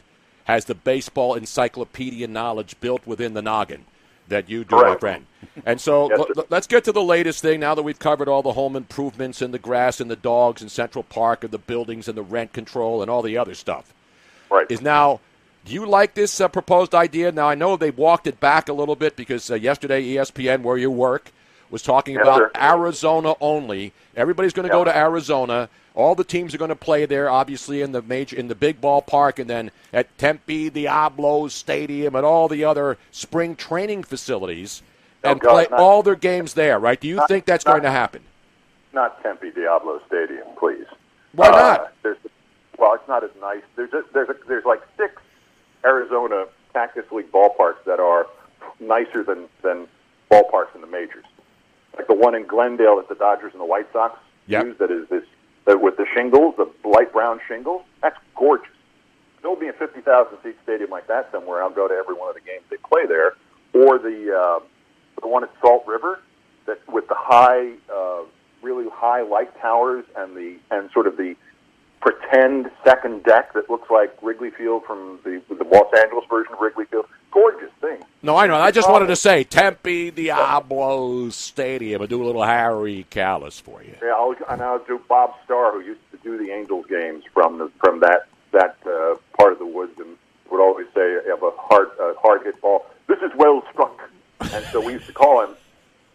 has 0.45 0.65
the 0.65 0.75
baseball 0.75 1.35
encyclopedia 1.35 2.27
knowledge 2.27 2.75
built 2.81 3.05
within 3.05 3.33
the 3.35 3.41
noggin 3.41 3.85
that 4.27 4.49
you 4.49 4.63
do, 4.63 4.75
my 4.77 4.95
friend. 4.95 5.25
And 5.65 5.79
so 5.81 6.09
Yes, 6.09 6.19
l- 6.37 6.45
let's 6.49 6.65
get 6.67 6.83
to 6.85 6.91
the 6.91 7.03
latest 7.03 7.41
thing 7.41 7.59
now 7.59 7.75
that 7.75 7.83
we've 7.83 7.99
covered 7.99 8.29
all 8.29 8.41
the 8.41 8.53
home 8.53 8.75
improvements 8.75 9.41
and 9.41 9.53
the 9.53 9.59
grass 9.59 9.99
and 9.99 10.09
the 10.09 10.15
dogs 10.15 10.61
and 10.61 10.71
Central 10.71 11.03
Park 11.03 11.43
and 11.43 11.51
the 11.51 11.57
buildings 11.57 12.07
and 12.07 12.17
the 12.17 12.23
rent 12.23 12.53
control 12.53 13.01
and 13.01 13.11
all 13.11 13.21
the 13.21 13.37
other 13.37 13.53
stuff 13.53 13.93
Right. 14.49 14.65
is 14.69 14.81
now. 14.81 15.19
Do 15.65 15.73
you 15.73 15.85
like 15.85 16.13
this 16.15 16.41
uh, 16.41 16.47
proposed 16.47 16.95
idea? 16.95 17.31
Now 17.31 17.47
I 17.47 17.55
know 17.55 17.77
they 17.77 17.91
walked 17.91 18.27
it 18.27 18.39
back 18.39 18.67
a 18.69 18.73
little 18.73 18.95
bit 18.95 19.15
because 19.15 19.49
uh, 19.51 19.55
yesterday 19.55 20.03
ESPN, 20.15 20.61
where 20.63 20.77
you 20.77 20.89
work, 20.89 21.31
was 21.69 21.81
talking 21.83 22.15
Yes, 22.15 22.23
about 22.23 22.37
sir. 22.39 22.51
Arizona 22.55 23.33
only. 23.39 23.93
Everybody's 24.15 24.53
going 24.53 24.67
to 24.67 24.73
go 24.73 24.83
to 24.83 24.95
Arizona. 24.95 25.69
All 25.93 26.15
the 26.15 26.23
teams 26.23 26.53
are 26.55 26.57
going 26.57 26.69
to 26.69 26.75
play 26.75 27.05
there, 27.05 27.29
obviously 27.29 27.81
in 27.81 27.91
the 27.91 28.01
major 28.01 28.35
in 28.35 28.47
the 28.47 28.55
big 28.55 28.81
ballpark, 28.81 29.39
and 29.39 29.49
then 29.49 29.71
at 29.93 30.17
Tempe 30.17 30.69
Diablos 30.69 31.53
Stadium 31.53 32.15
and 32.15 32.25
all 32.25 32.47
the 32.47 32.63
other 32.63 32.97
spring 33.11 33.55
training 33.55 34.03
facilities, 34.03 34.81
Oh, 35.23 35.31
and 35.31 35.39
God, 35.39 35.51
play 35.51 35.67
not- 35.69 35.79
all 35.79 36.01
their 36.01 36.15
games 36.15 36.55
there. 36.55 36.79
Right? 36.79 36.99
Do 36.99 37.07
you 37.07 37.17
not- 37.17 37.27
think 37.27 37.45
that's 37.45 37.65
not- 37.65 37.73
going 37.73 37.83
to 37.83 37.91
happen? 37.91 38.23
not 38.93 39.21
Tempe 39.23 39.51
Diablo 39.51 40.01
Stadium, 40.07 40.47
please. 40.57 40.85
Why 41.33 41.47
Uh, 41.47 41.51
not? 41.51 41.93
There's, 42.03 42.17
well, 42.77 42.93
it's 42.95 43.07
not 43.07 43.23
as 43.23 43.29
nice. 43.39 43.61
There's 43.77 43.93
a, 43.93 44.03
there's 44.13 44.27
a, 44.29 44.35
there's 44.49 44.65
like 44.65 44.81
six 44.97 45.20
Arizona 45.85 46.45
Cactus 46.73 47.05
League 47.11 47.31
ballparks 47.31 47.83
that 47.85 47.99
are 47.99 48.27
nicer 48.79 49.23
than 49.23 49.47
than 49.61 49.87
ballparks 50.29 50.73
in 50.75 50.81
the 50.81 50.87
majors. 50.87 51.25
Like 51.97 52.07
the 52.07 52.15
one 52.15 52.35
in 52.35 52.45
Glendale 52.45 52.97
that 52.97 53.09
the 53.09 53.15
Dodgers 53.15 53.51
and 53.53 53.61
the 53.61 53.65
White 53.65 53.91
Sox 53.91 54.17
Yep. 54.47 54.65
use. 54.65 54.77
That 54.79 54.91
is 54.91 55.07
this 55.09 55.23
that 55.65 55.81
with 55.81 55.97
the 55.97 56.05
shingles, 56.15 56.55
the 56.57 56.67
light 56.87 57.13
brown 57.13 57.39
shingles. 57.47 57.83
That's 58.01 58.17
gorgeous. 58.35 58.67
There'll 59.41 59.55
be 59.59 59.67
a 59.67 59.73
50,000 59.73 60.37
seat 60.43 60.55
stadium 60.63 60.89
like 60.89 61.07
that 61.07 61.31
somewhere. 61.31 61.63
I'll 61.63 61.69
go 61.71 61.87
to 61.87 61.93
every 61.93 62.15
one 62.15 62.29
of 62.29 62.35
the 62.35 62.41
games 62.41 62.63
they 62.69 62.77
play 62.77 63.05
there. 63.07 63.33
Or 63.73 63.97
the 63.97 64.35
uh, 64.35 64.59
the 65.21 65.27
one 65.27 65.43
at 65.43 65.51
Salt 65.61 65.85
River 65.87 66.19
that 66.65 66.79
with 66.87 67.07
the 67.07 67.15
high, 67.17 67.73
uh, 67.93 68.23
really 68.61 68.85
high 68.93 69.21
light 69.21 69.57
towers 69.61 70.05
and 70.15 70.35
the 70.35 70.57
and 70.69 70.89
sort 70.91 71.07
of 71.07 71.17
the 71.17 71.35
pretend 72.01 72.71
second 72.83 73.23
deck 73.23 73.53
that 73.53 73.69
looks 73.69 73.89
like 73.89 74.15
Wrigley 74.21 74.49
Field 74.49 74.83
from 74.85 75.19
the 75.23 75.41
the 75.49 75.63
Los 75.63 75.87
Angeles 75.99 76.25
version 76.29 76.53
of 76.53 76.59
Wrigley 76.59 76.85
Field. 76.85 77.05
Gorgeous 77.31 77.71
thing. 77.79 77.99
No, 78.23 78.35
I 78.35 78.47
know. 78.47 78.55
I 78.55 78.71
just 78.71 78.89
wanted 78.89 79.07
to 79.07 79.15
say 79.15 79.43
Tempe 79.43 80.11
Diablo 80.11 81.29
Stadium 81.29 82.01
and 82.01 82.09
do 82.09 82.21
a 82.21 82.25
little 82.25 82.43
Harry 82.43 83.05
Kalas 83.09 83.61
for 83.61 83.81
you. 83.81 83.95
Yeah, 84.01 84.13
I'll, 84.13 84.35
and 84.49 84.61
I'll 84.61 84.83
do 84.83 84.99
Bob 85.07 85.35
Starr, 85.45 85.73
who 85.73 85.81
used 85.81 86.01
to 86.11 86.17
do 86.17 86.37
the 86.37 86.51
Angels 86.51 86.85
games 86.87 87.23
from 87.33 87.59
the, 87.59 87.71
from 87.79 87.99
that 88.01 88.27
that 88.51 88.75
uh, 88.85 89.15
part 89.37 89.53
of 89.53 89.59
the 89.59 89.65
woods, 89.65 89.97
and 89.97 90.17
would 90.51 90.61
always 90.61 90.87
say, 90.93 91.19
have 91.27 91.41
a 91.41 91.51
hard 91.55 91.87
uh, 92.01 92.13
hard 92.21 92.43
hit 92.43 92.59
ball. 92.61 92.85
This 93.07 93.19
is 93.19 93.31
well 93.37 93.63
struck." 93.71 94.09
And 94.53 94.65
so 94.71 94.81
we 94.81 94.93
used 94.93 95.05
to 95.05 95.13
call 95.13 95.45
him. 95.45 95.55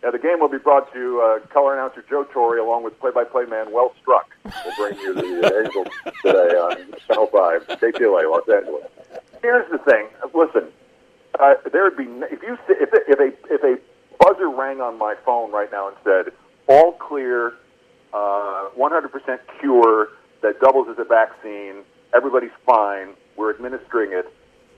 Now, 0.03 0.11
the 0.11 0.19
game 0.19 0.41
will 0.41 0.49
be 0.49 0.59
brought 0.59 0.93
to 0.93 0.99
you, 0.99 1.21
uh, 1.21 1.47
color 1.49 1.75
announcer 1.75 2.05
Joe 2.09 2.25
Torre, 2.25 2.59
along 2.59 2.85
with 2.85 2.99
play-by-play 3.01 3.47
man 3.47 3.73
Well 3.73 3.93
Struck. 4.01 4.31
We'll 4.45 4.77
bring 4.77 4.99
you 5.01 5.15
the 5.15 5.47
uh, 5.47 5.61
Angels 5.65 5.89
today 6.23 6.55
on 6.57 6.95
Channel 7.09 7.27
5, 7.27 7.67
KTLA, 7.81 8.31
Los 8.31 8.49
Angeles. 8.49 8.85
Here's 9.43 9.71
the 9.71 9.79
thing. 9.79 10.07
Listen, 10.35 10.71
uh, 11.41 11.55
there 11.73 11.85
would 11.85 11.97
be 11.97 12.05
if 12.31 12.43
you 12.43 12.57
if 12.69 12.93
a, 12.93 13.11
if 13.11 13.21
a 13.21 13.53
if 13.53 13.63
a 13.63 13.77
buzzer 14.19 14.49
rang 14.49 14.81
on 14.81 14.99
my 14.99 15.15
phone 15.25 15.53
right 15.53 15.71
now 15.71 15.89
and 15.89 15.97
said 16.05 16.33
all 16.69 16.93
clear, 16.93 17.55
uh, 18.13 18.69
100% 18.77 19.39
cure 19.61 20.09
that 20.43 20.61
doubles 20.61 20.89
as 20.89 20.99
a 20.99 21.05
vaccine, 21.05 21.85
everybody's 22.15 22.51
fine, 22.65 23.11
we're 23.37 23.55
administering 23.55 24.13
it, 24.13 24.33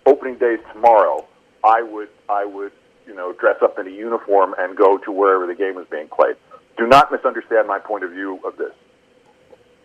opening 0.06 0.36
days 0.36 0.58
tomorrow, 0.72 1.26
I 1.64 1.82
would 1.82 2.08
I 2.28 2.44
would 2.44 2.72
you 3.08 3.14
know, 3.14 3.32
dress 3.32 3.56
up 3.62 3.78
in 3.78 3.86
a 3.86 3.90
uniform 3.90 4.54
and 4.58 4.76
go 4.76 4.98
to 4.98 5.10
wherever 5.10 5.46
the 5.46 5.54
game 5.54 5.78
is 5.78 5.86
being 5.90 6.08
played. 6.08 6.36
Do 6.76 6.86
not 6.86 7.10
misunderstand 7.10 7.66
my 7.66 7.78
point 7.78 8.04
of 8.04 8.10
view 8.10 8.38
of 8.44 8.56
this. 8.58 8.72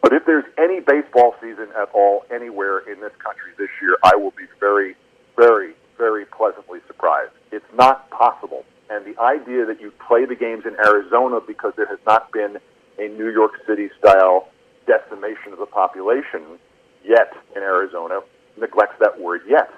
But 0.01 0.11
if 0.11 0.25
there's 0.25 0.43
any 0.59 0.81
baseball 0.81 1.33
season 1.41 1.69
at 1.79 1.89
all 1.93 2.25
anywhere 2.29 2.79
in 2.79 2.99
this 2.99 3.13
country 3.23 3.55
this 3.57 3.69
year, 3.81 3.97
I 4.03 4.17
will 4.17 4.35
be 4.35 4.45
very, 4.59 4.95
very, 5.37 5.73
very 5.97 6.25
pleasantly 6.25 6.79
surprised. 6.85 7.31
It's 7.53 7.65
not 7.73 8.09
possible. 8.09 8.65
And 8.89 9.05
the 9.05 9.19
idea 9.19 9.65
that 9.65 9.79
you 9.79 9.93
play 10.05 10.25
the 10.25 10.35
games 10.35 10.65
in 10.67 10.75
Arizona 10.85 11.39
because 11.39 11.71
there 11.77 11.87
has 11.87 11.99
not 12.05 12.31
been 12.33 12.57
a 12.99 13.07
New 13.07 13.29
York 13.29 13.53
City 13.65 13.89
style 13.97 14.49
decimation 14.85 15.53
of 15.53 15.59
the 15.59 15.65
population 15.65 16.59
yet 17.03 17.33
in 17.55 17.63
Arizona 17.63 18.19
neglects 18.59 18.95
that 18.99 19.19
word 19.19 19.41
yet. 19.47 19.71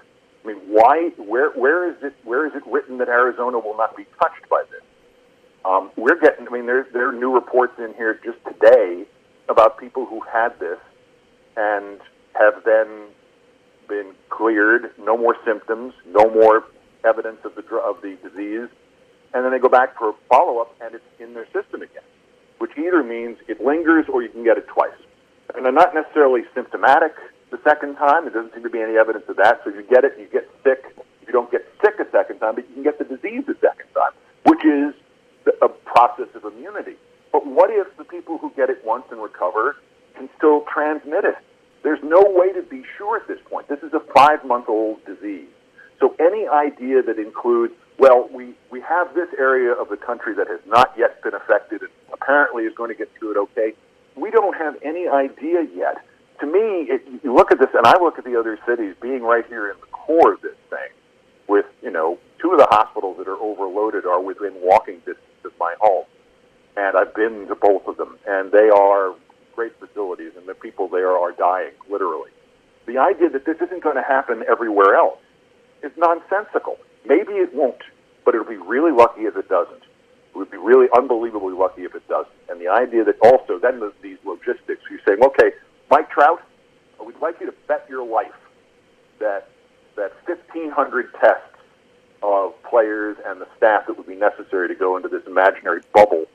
I 0.45 0.47
mean, 0.47 0.61
why? 0.67 1.09
Where? 1.17 1.51
Where 1.51 1.89
is 1.89 1.95
it? 2.03 2.13
Where 2.23 2.45
is 2.45 2.53
it 2.55 2.63
written 2.67 2.99
that 2.99 3.09
Arizona 3.09 3.57
will 3.57 3.75
not 3.75 3.97
be 3.97 4.05
touched 4.21 4.47
by 4.49 4.63
this? 4.69 4.81
Um, 5.65 5.89
we're 5.95 6.19
getting. 6.19 6.47
I 6.47 6.51
mean, 6.51 6.67
there 6.67 6.87
there 6.93 7.09
are 7.09 7.13
new 7.13 7.33
reports 7.33 7.73
in 7.79 7.93
here 7.95 8.19
just 8.23 8.37
today 8.45 9.05
about 9.49 9.79
people 9.79 10.05
who 10.05 10.21
had 10.21 10.59
this 10.59 10.77
and 11.57 11.99
have 12.33 12.63
then 12.63 13.07
been 13.87 14.13
cleared, 14.29 14.91
no 14.99 15.17
more 15.17 15.35
symptoms, 15.45 15.93
no 16.05 16.29
more 16.29 16.65
evidence 17.03 17.39
of 17.43 17.55
the 17.55 17.63
of 17.77 18.01
the 18.01 18.17
disease, 18.21 18.69
and 19.33 19.43
then 19.43 19.51
they 19.51 19.59
go 19.59 19.69
back 19.69 19.97
for 19.97 20.13
follow 20.29 20.59
up, 20.59 20.75
and 20.81 20.93
it's 20.93 21.03
in 21.19 21.33
their 21.33 21.45
system 21.45 21.81
again, 21.81 22.03
which 22.59 22.71
either 22.77 23.03
means 23.03 23.37
it 23.47 23.63
lingers 23.63 24.05
or 24.11 24.21
you 24.21 24.29
can 24.29 24.43
get 24.43 24.57
it 24.57 24.67
twice, 24.67 24.97
and 25.55 25.65
they're 25.65 25.71
not 25.71 25.95
necessarily 25.95 26.41
symptomatic 26.53 27.13
the 27.55 27.69
second 27.69 27.95
time. 27.95 28.25
There 28.25 28.33
doesn't 28.33 28.53
seem 28.53 28.63
to 28.63 28.69
be 28.69 28.81
any 28.81 28.97
evidence 28.97 29.25
of 29.29 29.37
that. 29.37 29.61
So 29.63 29.69
you 29.69 29.83
get 29.83 30.03
it, 30.03 30.13
you 30.19 30.27
get 30.27 30.49
sick. 30.63 30.83
You 31.25 31.33
don't 31.33 31.49
get 31.51 31.65
sick 31.81 31.95
a 31.99 32.09
second 32.11 32.39
time, 32.39 32.55
but 32.55 32.67
you 32.69 32.73
can 32.75 32.83
get 32.83 32.99
the 32.99 33.05
disease 33.05 33.43
a 33.47 33.57
second 33.59 33.87
time, 33.93 34.11
which 34.43 34.63
is 34.65 34.93
a 35.61 35.69
process 35.69 36.27
of 36.35 36.45
immunity. 36.45 36.95
But 37.31 37.45
what 37.47 37.69
if 37.71 37.87
the 37.97 38.03
people 38.03 38.37
who 38.37 38.51
get 38.55 38.69
it 38.69 38.83
once 38.85 39.05
and 39.11 39.21
recover 39.21 39.77
can 40.15 40.29
still 40.37 40.65
transmit 40.71 41.25
it? 41.25 41.35
There's 41.83 42.03
no 42.03 42.23
way 42.27 42.51
to 42.53 42.61
be 42.61 42.83
sure 42.97 43.17
at 43.17 43.27
this 43.27 43.39
point. 43.49 43.67
This 43.67 43.81
is 43.83 43.93
a 43.93 44.01
five 44.13 44.43
month 44.45 44.69
old 44.69 45.03
disease. 45.05 45.49
So 45.99 46.15
any 46.19 46.47
idea 46.47 47.01
that 47.03 47.17
includes, 47.17 47.73
well, 47.97 48.27
we, 48.31 48.53
we 48.69 48.81
have 48.81 49.13
this 49.15 49.29
area 49.37 49.71
of 49.71 49.89
the 49.89 49.97
country 49.97 50.33
that 50.35 50.47
has 50.47 50.59
not 50.67 50.93
yet 50.97 51.21
been 51.23 51.33
affected 51.33 51.81
and 51.81 51.91
apparently 52.11 52.63
is 52.63 52.73
going 52.75 52.89
to 52.89 52.97
get 52.97 53.09
through 53.17 53.31
it 53.31 53.37
okay, 53.37 53.73
we 54.15 54.31
don't 54.31 54.55
have 54.55 54.75
any 54.83 55.07
idea 55.07 55.67
yet. 55.75 55.97
To 56.41 56.45
me, 56.45 56.91
it, 56.91 57.01
you 57.23 57.33
look 57.33 57.51
at 57.51 57.59
this, 57.59 57.69
and 57.73 57.85
I 57.85 57.97
look 57.99 58.17
at 58.17 58.25
the 58.25 58.37
other 58.37 58.59
cities 58.65 58.95
being 59.01 59.23
right 59.23 59.45
here 59.47 59.69
in 59.69 59.79
the 59.79 59.87
core 59.87 60.33
of 60.33 60.41
this 60.41 60.57
thing, 60.69 60.89
with, 61.47 61.65
you 61.81 61.91
know, 61.91 62.19
two 62.41 62.51
of 62.51 62.57
the 62.57 62.67
hospitals 62.69 63.17
that 63.17 63.27
are 63.27 63.37
overloaded 63.37 64.05
are 64.05 64.21
within 64.21 64.53
walking 64.61 64.97
distance 64.99 65.45
of 65.45 65.51
my 65.59 65.75
home 65.79 66.05
and 66.77 66.97
I've 66.97 67.13
been 67.13 67.47
to 67.47 67.55
both 67.55 67.87
of 67.87 67.97
them, 67.97 68.17
and 68.27 68.51
they 68.51 68.69
are 68.69 69.15
great 69.55 69.73
facilities, 69.79 70.33
and 70.37 70.47
the 70.47 70.53
people 70.53 70.87
there 70.87 71.17
are 71.17 71.31
dying, 71.31 71.71
literally. 71.89 72.31
The 72.85 72.97
idea 72.97 73.29
that 73.29 73.45
this 73.45 73.57
isn't 73.61 73.81
going 73.81 73.95
to 73.95 74.03
happen 74.03 74.43
everywhere 74.49 74.95
else 74.95 75.19
is 75.81 75.91
nonsensical. 75.97 76.77
Maybe 77.05 77.33
it 77.33 77.53
won't, 77.53 77.81
but 78.25 78.35
it'll 78.35 78.47
be 78.47 78.57
really 78.57 78.91
lucky 78.91 79.21
if 79.21 79.37
it 79.37 79.47
doesn't. 79.47 79.83
It 79.83 80.37
would 80.37 80.51
be 80.51 80.57
really 80.57 80.87
unbelievably 80.95 81.53
lucky 81.53 81.83
if 81.83 81.95
it 81.95 82.07
doesn't. 82.09 82.35
And 82.49 82.59
the 82.59 82.67
idea 82.67 83.05
that 83.05 83.15
also, 83.21 83.57
then 83.57 83.79
the, 83.79 83.93
these 84.01 84.17
logistics, 84.25 84.81
you're 84.89 84.99
saying, 85.07 85.23
okay, 85.23 85.51
Mike 85.89 86.09
Trout, 86.09 86.41
we'd 87.05 87.19
like 87.21 87.39
you 87.39 87.45
to 87.45 87.55
bet 87.67 87.85
your 87.89 88.05
life 88.05 88.33
that 89.19 89.49
that 89.95 90.11
1,500 90.25 91.13
tests 91.21 91.41
of 92.21 92.53
players 92.63 93.15
and 93.25 93.39
the 93.39 93.47
staff 93.55 93.87
that 93.87 93.97
would 93.97 94.07
be 94.07 94.15
necessary 94.15 94.67
to 94.67 94.75
go 94.75 94.97
into 94.97 95.07
this 95.07 95.23
imaginary 95.25 95.81
bubble 95.93 96.25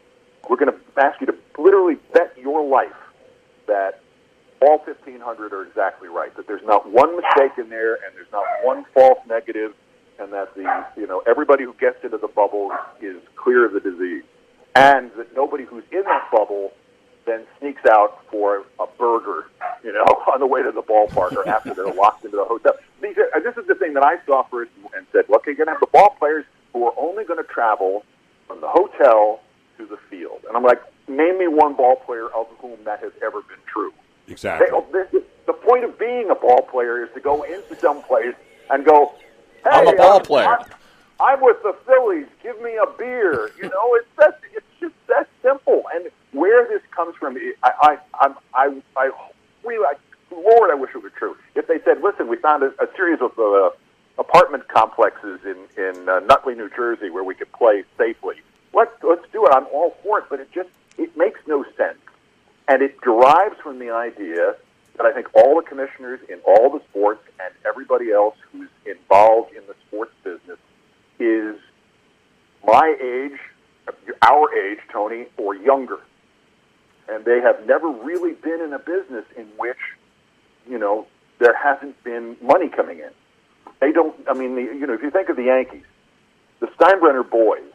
we're 0.50 0.56
going 0.56 0.72
to 0.72 1.00
ask 1.00 1.20
you 1.20 1.26
to 1.26 1.34
literally 1.58 1.96
bet 2.12 2.36
your 2.36 2.66
life 2.66 2.92
that 3.66 4.00
all 4.60 4.78
1,500 4.78 5.52
are 5.52 5.62
exactly 5.62 6.08
right. 6.08 6.34
That 6.36 6.46
there's 6.46 6.64
not 6.64 6.90
one 6.90 7.16
mistake 7.16 7.52
in 7.56 7.68
there, 7.68 7.94
and 7.94 8.14
there's 8.14 8.30
not 8.32 8.44
one 8.62 8.84
false 8.92 9.18
negative, 9.28 9.74
and 10.18 10.32
that 10.32 10.54
the 10.54 10.86
you 10.96 11.06
know 11.06 11.22
everybody 11.26 11.64
who 11.64 11.74
gets 11.74 12.02
into 12.04 12.18
the 12.18 12.28
bubble 12.28 12.72
is 13.00 13.16
clear 13.36 13.64
of 13.64 13.72
the 13.72 13.80
disease, 13.80 14.24
and 14.74 15.10
that 15.16 15.34
nobody 15.34 15.64
who's 15.64 15.84
in 15.92 16.02
that 16.02 16.28
bubble 16.32 16.72
then 17.26 17.46
sneaks 17.58 17.84
out 17.86 18.24
for 18.30 18.64
a 18.78 18.86
burger, 18.98 19.46
you 19.84 19.92
know, 19.92 20.04
on 20.32 20.40
the 20.40 20.46
way 20.46 20.62
to 20.62 20.72
the 20.72 20.82
ballpark 20.82 21.32
or 21.32 21.48
after 21.48 21.74
they're 21.74 21.92
locked 21.92 22.24
into 22.24 22.36
the 22.36 22.44
hotel. 22.44 22.72
These 23.02 23.16
are, 23.18 23.40
this 23.40 23.56
is 23.56 23.66
the 23.66 23.74
thing 23.74 23.94
that 23.94 24.04
I 24.04 24.24
saw 24.26 24.42
first 24.44 24.70
and 24.96 25.06
said, 25.12 25.24
look, 25.28 25.46
you're 25.46 25.54
going 25.54 25.66
to 25.66 25.72
have 25.72 25.80
the 25.80 25.86
ball 25.86 26.16
players 26.18 26.44
who 26.72 26.86
are 26.86 26.94
only 26.96 27.24
going 27.24 27.42
to 27.42 27.48
travel 27.48 28.04
from 28.46 28.60
the 28.60 28.68
hotel 28.68 29.40
to 29.78 29.86
the 29.86 29.96
field. 30.08 30.44
And 30.46 30.56
I'm 30.56 30.62
like, 30.62 30.80
name 31.08 31.38
me 31.38 31.48
one 31.48 31.74
ball 31.74 31.96
player 31.96 32.28
of 32.28 32.46
whom 32.58 32.78
that 32.84 33.00
has 33.00 33.12
ever 33.22 33.42
been 33.42 33.62
true. 33.66 33.92
Exactly. 34.28 34.66
They, 34.66 34.76
oh, 34.76 34.86
this, 34.92 35.22
the 35.46 35.52
point 35.52 35.84
of 35.84 35.98
being 35.98 36.30
a 36.30 36.34
ball 36.34 36.62
player 36.62 37.04
is 37.04 37.10
to 37.14 37.20
go 37.20 37.42
into 37.42 37.76
some 37.80 38.02
place 38.02 38.34
and 38.70 38.84
go, 38.84 39.12
hey, 39.64 39.70
I'm 39.70 39.88
a 39.88 39.96
ball 39.96 40.20
player. 40.20 40.46
I'm, 40.46 40.64
I'm 41.18 41.40
with 41.40 41.62
the 41.62 41.74
Phillies. 41.86 42.26
Give 42.42 42.60
me 42.62 42.76
a 42.76 42.90
beer. 42.96 43.50
You 43.56 43.64
know, 43.64 43.94
it's 43.94 44.08
that. 44.18 44.40
It's 44.54 44.66
just 44.80 44.94
that 45.08 45.28
simple. 45.42 45.82
And 45.94 46.10
where 46.32 46.66
this 46.68 46.82
comes 46.94 47.14
from, 47.16 47.36
I, 47.62 47.72
I, 47.82 47.98
I'm, 48.20 48.34
I, 48.54 48.82
I 48.96 49.10
really, 49.64 49.84
I, 49.84 49.94
Lord, 50.34 50.70
I 50.70 50.74
wish 50.74 50.90
it 50.94 51.02
were 51.02 51.10
true. 51.10 51.36
If 51.54 51.66
they 51.66 51.80
said, 51.84 52.02
listen, 52.02 52.28
we 52.28 52.36
found 52.36 52.62
a, 52.62 52.68
a 52.82 52.86
series 52.96 53.20
of 53.20 53.38
uh, 53.38 53.70
apartment 54.18 54.68
complexes 54.68 55.40
in 55.44 55.56
in 55.82 56.08
uh, 56.08 56.20
Nutley, 56.20 56.54
New 56.54 56.70
Jersey, 56.70 57.10
where 57.10 57.24
we 57.24 57.34
could 57.34 57.50
play 57.52 57.84
safely. 57.98 58.36
Let's 58.72 58.92
let's 59.02 59.24
do 59.32 59.44
it. 59.46 59.52
I'm 59.52 59.66
all 59.72 59.96
for 60.02 60.18
it, 60.18 60.24
but 60.30 60.40
it 60.40 60.52
just 60.52 60.68
it 60.98 61.16
makes 61.16 61.40
no 61.46 61.64
sense, 61.76 61.98
and 62.68 62.82
it 62.82 63.00
derives 63.00 63.56
from 63.62 63.78
the 63.78 63.90
idea 63.90 64.54
that 64.96 65.06
I 65.06 65.12
think 65.12 65.28
all 65.34 65.56
the 65.56 65.62
commissioners 65.62 66.20
in 66.28 66.38
all 66.46 66.70
the 66.70 66.80
sports 66.90 67.22
and 67.42 67.54
everybody 67.66 68.12
else 68.12 68.36
who's 68.52 68.68
involved 68.84 69.52
in 69.54 69.62
the 69.66 69.74
sports 69.86 70.12
business 70.22 70.58
is 71.18 71.56
my 72.64 72.94
age, 73.00 73.38
our 74.22 74.54
age, 74.54 74.78
Tony, 74.92 75.26
or 75.38 75.54
younger, 75.54 76.00
and 77.08 77.19
they 77.30 77.40
have 77.40 77.64
never 77.64 77.88
really 77.88 78.32
been 78.32 78.60
in 78.60 78.72
a 78.72 78.78
business 78.80 79.24
in 79.36 79.46
which 79.56 79.78
you 80.68 80.78
know 80.78 81.06
there 81.38 81.54
hasn't 81.54 82.02
been 82.02 82.36
money 82.42 82.68
coming 82.68 82.98
in. 82.98 83.10
They 83.80 83.92
don't. 83.92 84.16
I 84.28 84.34
mean, 84.34 84.56
the, 84.56 84.62
you 84.62 84.84
know, 84.84 84.94
if 84.94 85.02
you 85.02 85.10
think 85.10 85.28
of 85.28 85.36
the 85.36 85.44
Yankees, 85.44 85.84
the 86.58 86.66
Steinbrenner 86.66 87.28
boys 87.28 87.70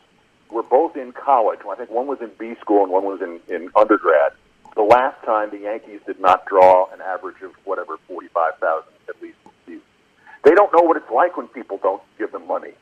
were 0.51 0.63
both 0.63 0.97
in 0.97 1.13
college. 1.13 1.59
I 1.69 1.75
think 1.75 1.89
one 1.89 2.05
was 2.05 2.19
in 2.19 2.31
B 2.37 2.55
school 2.59 2.83
and 2.83 2.91
one 2.91 3.05
was 3.05 3.21
in, 3.21 3.39
in 3.47 3.69
undergrad. 3.77 4.33
The 4.75 4.83
last 4.83 5.23
time 5.23 5.51
the 5.51 5.59
Yankees 5.59 6.01
did 6.05 6.19
not 6.19 6.45
draw 6.45 6.91
an 6.91 6.99
average 6.99 7.41
of 7.41 7.51
whatever 7.63 7.97
forty 8.09 8.27
five 8.27 8.57
thousand 8.59 8.91
at 9.07 9.21
least. 9.21 9.37
They 9.67 10.51
don't 10.51 10.71
know 10.73 10.83
what 10.83 10.97
it's 10.97 11.09
like 11.09 11.37
when 11.37 11.47
people 11.47 11.79
don't 11.81 12.03
give 12.19 12.33
them 12.33 12.45
money, 12.45 12.73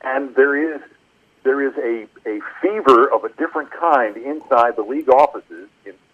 and 0.00 0.34
there 0.34 0.56
is 0.56 0.80
there 1.44 1.60
is 1.60 1.74
a, 1.76 2.08
a 2.28 2.40
fever 2.62 3.06
of 3.12 3.22
a 3.24 3.28
different 3.36 3.70
kind 3.70 4.16
inside 4.16 4.76
the 4.76 4.82
league 4.82 5.10
offices 5.10 5.65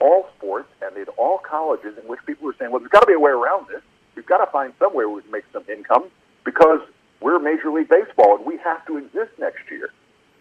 all 0.03 0.29
sports 0.37 0.69
and 0.83 0.97
in 0.97 1.07
all 1.17 1.39
colleges 1.39 1.97
in 1.97 2.09
which 2.09 2.21
people 2.27 2.49
are 2.49 2.57
saying, 2.59 2.71
well, 2.71 2.81
there's 2.81 2.91
got 2.91 3.01
to 3.01 3.07
be 3.07 3.15
a 3.15 3.21
way 3.21 3.31
around 3.31 3.69
this. 3.69 3.83
We've 4.17 4.27
got 4.27 4.45
to 4.45 4.51
find 4.51 4.73
some 4.79 4.95
way 4.95 5.05
we 5.05 5.23
can 5.23 5.31
make 5.31 5.45
some 5.53 5.65
income 5.71 6.11
because 6.45 6.81
we're 7.21 7.39
Major 7.39 7.71
League 7.71 7.89
Baseball 7.89 8.37
and 8.37 8.45
we 8.45 8.59
have 8.59 8.85
to 8.87 8.99
exist 8.99 9.31
next 9.39 9.71
year. 9.71 9.91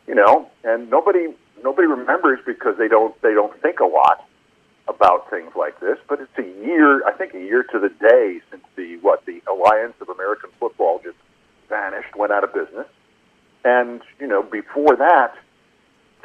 You 0.07 0.15
know, 0.15 0.49
and 0.63 0.89
nobody 0.89 1.27
nobody 1.63 1.87
remembers 1.87 2.39
because 2.45 2.75
they 2.77 2.87
don't 2.87 3.13
they 3.21 3.33
don't 3.33 3.55
think 3.61 3.79
a 3.79 3.85
lot 3.85 4.27
about 4.87 5.29
things 5.29 5.51
like 5.55 5.79
this. 5.79 5.97
But 6.09 6.19
it's 6.19 6.37
a 6.37 6.65
year, 6.65 7.05
I 7.05 7.11
think, 7.13 7.35
a 7.35 7.39
year 7.39 7.63
to 7.63 7.79
the 7.79 7.89
day 7.89 8.41
since 8.49 8.63
the 8.75 8.97
what 8.97 9.25
the 9.25 9.41
Alliance 9.47 9.93
of 10.01 10.09
American 10.09 10.49
Football 10.59 10.99
just 11.03 11.17
vanished, 11.71 12.15
went 12.15 12.31
out 12.31 12.43
of 12.43 12.53
business. 12.53 12.87
And, 13.63 14.01
you 14.19 14.27
know, 14.27 14.43
before 14.43 14.95
that, 14.97 15.33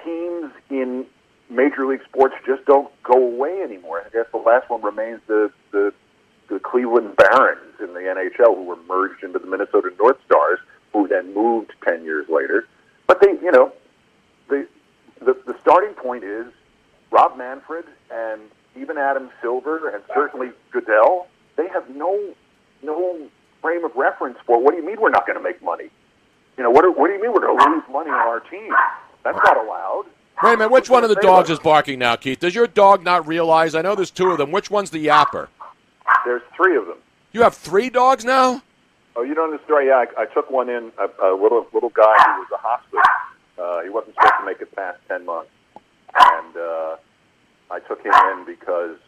teams 0.05 0.53
in 0.71 1.07
major 1.49 1.87
league 1.87 2.03
sports 2.09 2.35
just 2.47 2.65
don't 2.67 2.91
go 3.03 3.15
away 3.15 3.63
anymore. 3.63 4.03
I 4.05 4.09
guess 4.11 4.27
the 4.33 4.39
last 4.39 4.69
one 4.69 4.83
remains 4.83 5.21
the, 5.27 5.51
the, 5.73 5.93
the 6.49 6.59
Cleveland 6.59 7.17
Barons 7.17 7.75
in 7.81 7.95
the 7.95 8.01
NHL, 8.01 8.57
who 8.57 8.65
were 8.65 8.79
merged 8.89 9.23
into 9.23 9.39
the 9.39 9.47
Minnesota 9.47 9.91
North 9.99 10.19
Stars, 10.27 10.59
who 10.93 11.09
then 11.09 11.35
moved 11.35 11.73
10 11.87 12.05
years 12.05 12.27
later. 12.29 12.67
But 13.07 13.21
they, 13.21 13.33
you 13.43 13.53
know, 13.53 13.73
the, 14.49 14.67
the, 15.21 15.37
the 15.47 15.57
starting 15.61 15.95
point 15.95 16.25
is 16.25 16.47
Rob 17.11 17.37
Manfred 17.37 17.85
and 18.11 18.43
even 18.77 18.99
Adam 18.99 19.31
Silver 19.41 19.89
and 19.89 20.03
certainly 20.15 20.51
Goodell, 20.71 21.29
they 21.57 21.69
have 21.69 21.89
no, 21.91 22.35
no 22.83 23.29
frame 23.63 23.85
of 23.85 23.95
reference 23.97 24.39
for 24.47 24.63
what 24.63 24.73
do 24.73 24.77
you 24.77 24.87
mean 24.87 25.01
we're 25.01 25.11
not 25.11 25.27
going 25.27 25.39
to 25.39 25.43
make 25.43 25.63
money? 25.63 25.91
You 26.57 26.65
know, 26.65 26.71
what 26.71 26.83
do, 26.83 26.93
what 26.93 27.09
do 27.09 27.15
you 27.15 27.23
mean 27.23 27.33
we're 27.33 27.41
going 27.41 27.59
to 27.59 27.71
lose 27.71 27.83
money 27.91 28.11
on 28.11 28.17
our 28.17 28.41
team? 28.41 28.73
That's 29.25 29.39
not 29.45 29.57
allowed. 29.57 29.66
Wait 30.47 30.55
a 30.55 30.57
minute, 30.59 30.71
which 30.71 30.89
one 30.89 31.03
of 31.03 31.09
the 31.09 31.17
dogs 31.17 31.51
is 31.51 31.59
barking 31.59 31.99
now, 31.99 32.15
Keith? 32.15 32.39
Does 32.39 32.55
your 32.55 32.69
dog 32.69 33.03
not 33.03 33.27
realize? 33.27 33.75
I 33.75 33.83
know 33.83 33.97
there's 33.97 34.13
two 34.13 34.31
of 34.31 34.39
them. 34.39 34.53
Which 34.53 34.71
one's 34.71 34.91
the 34.91 35.05
yapper? 35.05 35.49
There's 36.25 36.43
three 36.57 36.77
of 36.77 36.87
them. 36.87 36.99
You 37.33 37.43
have 37.43 37.57
three 37.57 37.91
dogs 37.91 38.25
now? 38.25 38.63
Oh, 39.17 39.23
you 39.23 39.35
know 39.35 39.51
the 39.51 39.59
story? 39.65 39.89
Yeah, 39.89 40.05
I, 40.17 40.23
I 40.23 40.27
took 40.27 40.49
one 40.49 40.69
in 40.69 40.93
a, 40.99 41.31
a 41.31 41.35
little 41.35 41.67
little 41.73 41.89
guy 41.89 42.15
who 42.15 42.41
was 42.43 42.49
a 42.55 42.59
hospice. 42.59 43.01
Uh, 43.59 43.83
he 43.83 43.91
wasn't 43.91 44.15
supposed 44.15 44.35
to 44.39 44.47
make 44.47 44.61
it 44.61 44.77
past 44.77 44.99
ten 45.09 45.25
months, 45.25 45.51
and 46.15 46.57
uh, 46.57 46.97
I 47.73 47.81
took 47.81 48.05
him 48.05 48.13
in 48.15 48.45
because 48.47 48.99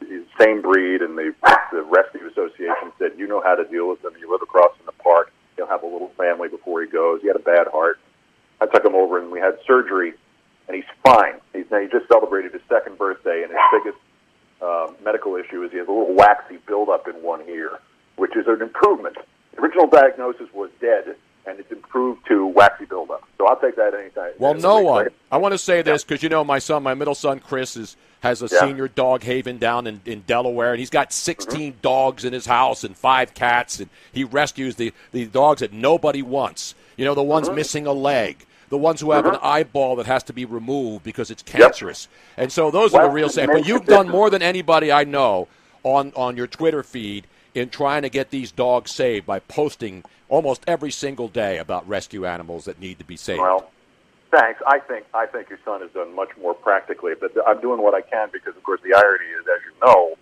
he's 0.00 0.08
the 0.08 0.44
same 0.44 0.62
breed, 0.62 1.00
and 1.00 1.16
the 1.16 1.32
the 1.70 1.82
rescue 1.82 2.26
association 2.26 2.90
said 2.98 3.12
you 3.16 3.28
know 3.28 3.40
how 3.40 3.54
to 3.54 3.64
deal 3.66 3.88
with 3.88 4.02
them. 4.02 4.14
You 4.18 4.32
live 4.32 4.42
across 4.42 4.72
in 4.80 4.86
the 4.86 4.92
park. 4.92 5.30
He'll 5.54 5.68
have 5.68 5.84
a 5.84 5.86
little 5.86 6.10
family 6.18 6.48
before 6.48 6.82
he 6.82 6.88
goes. 6.88 7.20
He 7.22 7.28
had 7.28 7.36
a 7.36 7.40
bad 7.40 7.68
heart. 7.68 8.00
I 8.60 8.66
took 8.66 8.84
him 8.84 8.96
over, 8.96 9.20
and 9.22 9.30
we 9.30 9.38
had 9.38 9.58
surgery, 9.64 10.14
and 10.68 10.76
he's 10.76 10.84
fine. 11.04 11.34
He's 11.52 11.66
he 11.70 11.88
just 11.90 12.08
celebrated 12.08 12.52
his 12.52 12.62
second 12.68 12.98
birthday, 12.98 13.42
and 13.42 13.50
his 13.50 13.60
biggest 13.72 13.98
uh, 14.62 14.88
medical 15.04 15.36
issue 15.36 15.62
is 15.62 15.70
he 15.72 15.78
has 15.78 15.88
a 15.88 15.90
little 15.92 16.14
waxy 16.14 16.58
buildup 16.66 17.06
in 17.08 17.14
one 17.22 17.42
ear, 17.48 17.78
which 18.16 18.36
is 18.36 18.46
an 18.46 18.62
improvement. 18.62 19.16
The 19.54 19.60
original 19.62 19.86
diagnosis 19.86 20.48
was 20.52 20.70
dead, 20.80 21.16
and 21.46 21.58
it's 21.60 21.70
improved 21.70 22.26
to 22.28 22.46
waxy 22.46 22.84
buildup. 22.84 23.22
So 23.38 23.46
I'll 23.46 23.60
take 23.60 23.76
that 23.76 23.94
anytime. 23.94 24.32
Well, 24.38 24.52
any 24.52 24.62
no 24.62 24.80
one. 24.80 25.08
I 25.30 25.36
want 25.38 25.52
to 25.52 25.58
say 25.58 25.82
this 25.82 26.04
because 26.04 26.22
you 26.22 26.28
know 26.28 26.42
my 26.44 26.58
son, 26.58 26.82
my 26.82 26.94
middle 26.94 27.14
son 27.14 27.40
Chris, 27.40 27.76
is 27.76 27.96
has 28.20 28.42
a 28.42 28.48
Yeah. 28.50 28.60
senior 28.60 28.88
dog 28.88 29.22
haven 29.22 29.58
down 29.58 29.86
in, 29.86 30.00
in 30.06 30.20
Delaware, 30.22 30.72
and 30.72 30.80
he's 30.80 30.90
got 30.90 31.12
16 31.12 31.72
Mm-hmm. 31.72 31.80
dogs 31.80 32.24
in 32.24 32.32
his 32.32 32.46
house 32.46 32.82
and 32.82 32.96
five 32.96 33.34
cats, 33.34 33.78
and 33.78 33.88
he 34.10 34.24
rescues 34.24 34.76
the, 34.76 34.92
the 35.12 35.26
dogs 35.26 35.60
that 35.60 35.72
nobody 35.72 36.22
wants. 36.22 36.74
You 36.96 37.04
know, 37.04 37.14
the 37.14 37.22
ones 37.22 37.46
Mm-hmm. 37.48 37.54
missing 37.56 37.86
a 37.86 37.92
leg, 37.92 38.46
the 38.68 38.78
ones 38.78 39.00
who 39.00 39.12
have 39.12 39.26
an 39.26 39.36
uh-huh. 39.36 39.46
eyeball 39.46 39.96
that 39.96 40.06
has 40.06 40.22
to 40.24 40.32
be 40.32 40.44
removed 40.44 41.04
because 41.04 41.30
it's 41.30 41.42
cancerous. 41.42 42.08
And 42.36 42.50
so 42.50 42.70
those 42.70 42.94
are 42.94 43.04
the 43.04 43.10
real 43.10 43.28
safe. 43.28 43.48
But 43.48 43.66
you've 43.66 43.86
done 43.86 44.08
more 44.08 44.30
than 44.30 44.42
anybody 44.42 44.90
I 44.90 45.04
know 45.04 45.48
on, 45.82 46.12
on 46.16 46.36
your 46.36 46.46
Twitter 46.46 46.82
feed 46.82 47.26
in 47.54 47.70
trying 47.70 48.02
to 48.02 48.08
get 48.08 48.30
these 48.30 48.52
dogs 48.52 48.90
saved 48.90 49.26
by 49.26 49.38
posting 49.38 50.04
almost 50.28 50.62
every 50.66 50.90
single 50.90 51.28
day 51.28 51.58
about 51.58 51.88
rescue 51.88 52.26
animals 52.26 52.64
that 52.64 52.80
need 52.80 52.98
to 52.98 53.04
be 53.04 53.16
saved. 53.16 53.40
Well, 53.40 53.70
thanks. 54.30 54.60
I 54.66 54.78
think 54.80 55.06
I 55.14 55.26
think 55.26 55.48
your 55.48 55.58
son 55.64 55.80
has 55.80 55.90
done 55.92 56.14
much 56.14 56.30
more 56.40 56.54
practically, 56.54 57.14
but 57.18 57.32
I'm 57.46 57.60
doing 57.60 57.80
what 57.80 57.94
I 57.94 58.02
can 58.02 58.28
because, 58.32 58.56
of 58.56 58.62
course, 58.62 58.80
the 58.82 58.94
irony 58.94 59.26
is, 59.26 59.46
as 59.46 59.62
you 59.64 59.86
know, 59.86 60.16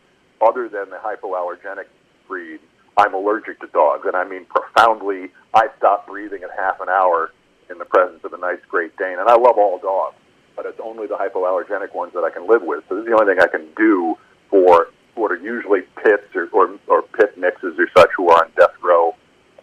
other 0.46 0.68
than 0.68 0.90
the 0.90 0.96
hypoallergenic 0.96 1.86
breed, 2.28 2.60
I'm 2.96 3.14
allergic 3.14 3.60
to 3.60 3.66
dogs, 3.68 4.06
and 4.06 4.14
I 4.14 4.24
mean 4.24 4.44
profoundly. 4.44 5.30
I 5.52 5.68
stop 5.78 6.06
breathing 6.06 6.42
at 6.42 6.50
half 6.56 6.80
an 6.80 6.88
hour 6.88 7.32
in 7.70 7.78
the 7.78 7.84
presence 7.84 8.24
of 8.24 8.32
a 8.32 8.38
nice 8.38 8.60
Great 8.68 8.96
Dane, 8.96 9.18
and 9.18 9.28
I 9.28 9.34
love 9.34 9.58
all 9.58 9.78
dogs, 9.78 10.16
but 10.56 10.66
it's 10.66 10.80
only 10.82 11.06
the 11.06 11.16
hypoallergenic 11.16 11.94
ones 11.94 12.12
that 12.14 12.24
I 12.24 12.30
can 12.30 12.48
live 12.48 12.62
with. 12.62 12.84
So 12.88 12.96
this 12.96 13.02
is 13.02 13.08
the 13.08 13.16
only 13.16 13.34
thing 13.34 13.42
I 13.42 13.48
can 13.48 13.66
do 13.76 14.16
for 14.50 14.88
what 15.14 15.30
are 15.30 15.36
usually 15.36 15.82
pits 16.02 16.26
or, 16.34 16.48
or, 16.52 16.78
or 16.88 17.02
pit 17.02 17.36
mixes 17.38 17.78
or 17.78 17.88
such 17.96 18.10
who 18.16 18.28
are 18.30 18.44
on 18.44 18.50
death 18.56 18.74
row 18.82 19.14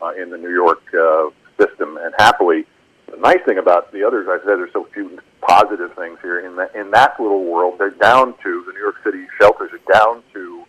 uh, 0.01 0.11
in 0.21 0.29
the 0.29 0.37
New 0.37 0.53
York 0.53 0.81
uh, 0.93 1.29
system. 1.59 1.97
And 1.97 2.13
happily, 2.17 2.65
the 3.09 3.17
nice 3.17 3.39
thing 3.45 3.57
about 3.57 3.91
the 3.91 4.03
others, 4.03 4.27
I 4.29 4.37
said 4.39 4.57
there's 4.57 4.73
so 4.73 4.87
few 4.93 5.19
positive 5.41 5.93
things 5.95 6.17
here. 6.21 6.39
In 6.39 6.55
that 6.55 6.75
in 6.75 6.91
that 6.91 7.19
little 7.19 7.43
world, 7.43 7.75
they're 7.77 7.91
down 7.91 8.33
to 8.43 8.63
the 8.65 8.71
New 8.73 8.79
York 8.79 8.95
City 9.03 9.27
shelters 9.39 9.71
are 9.73 9.93
down 9.93 10.23
to 10.33 10.63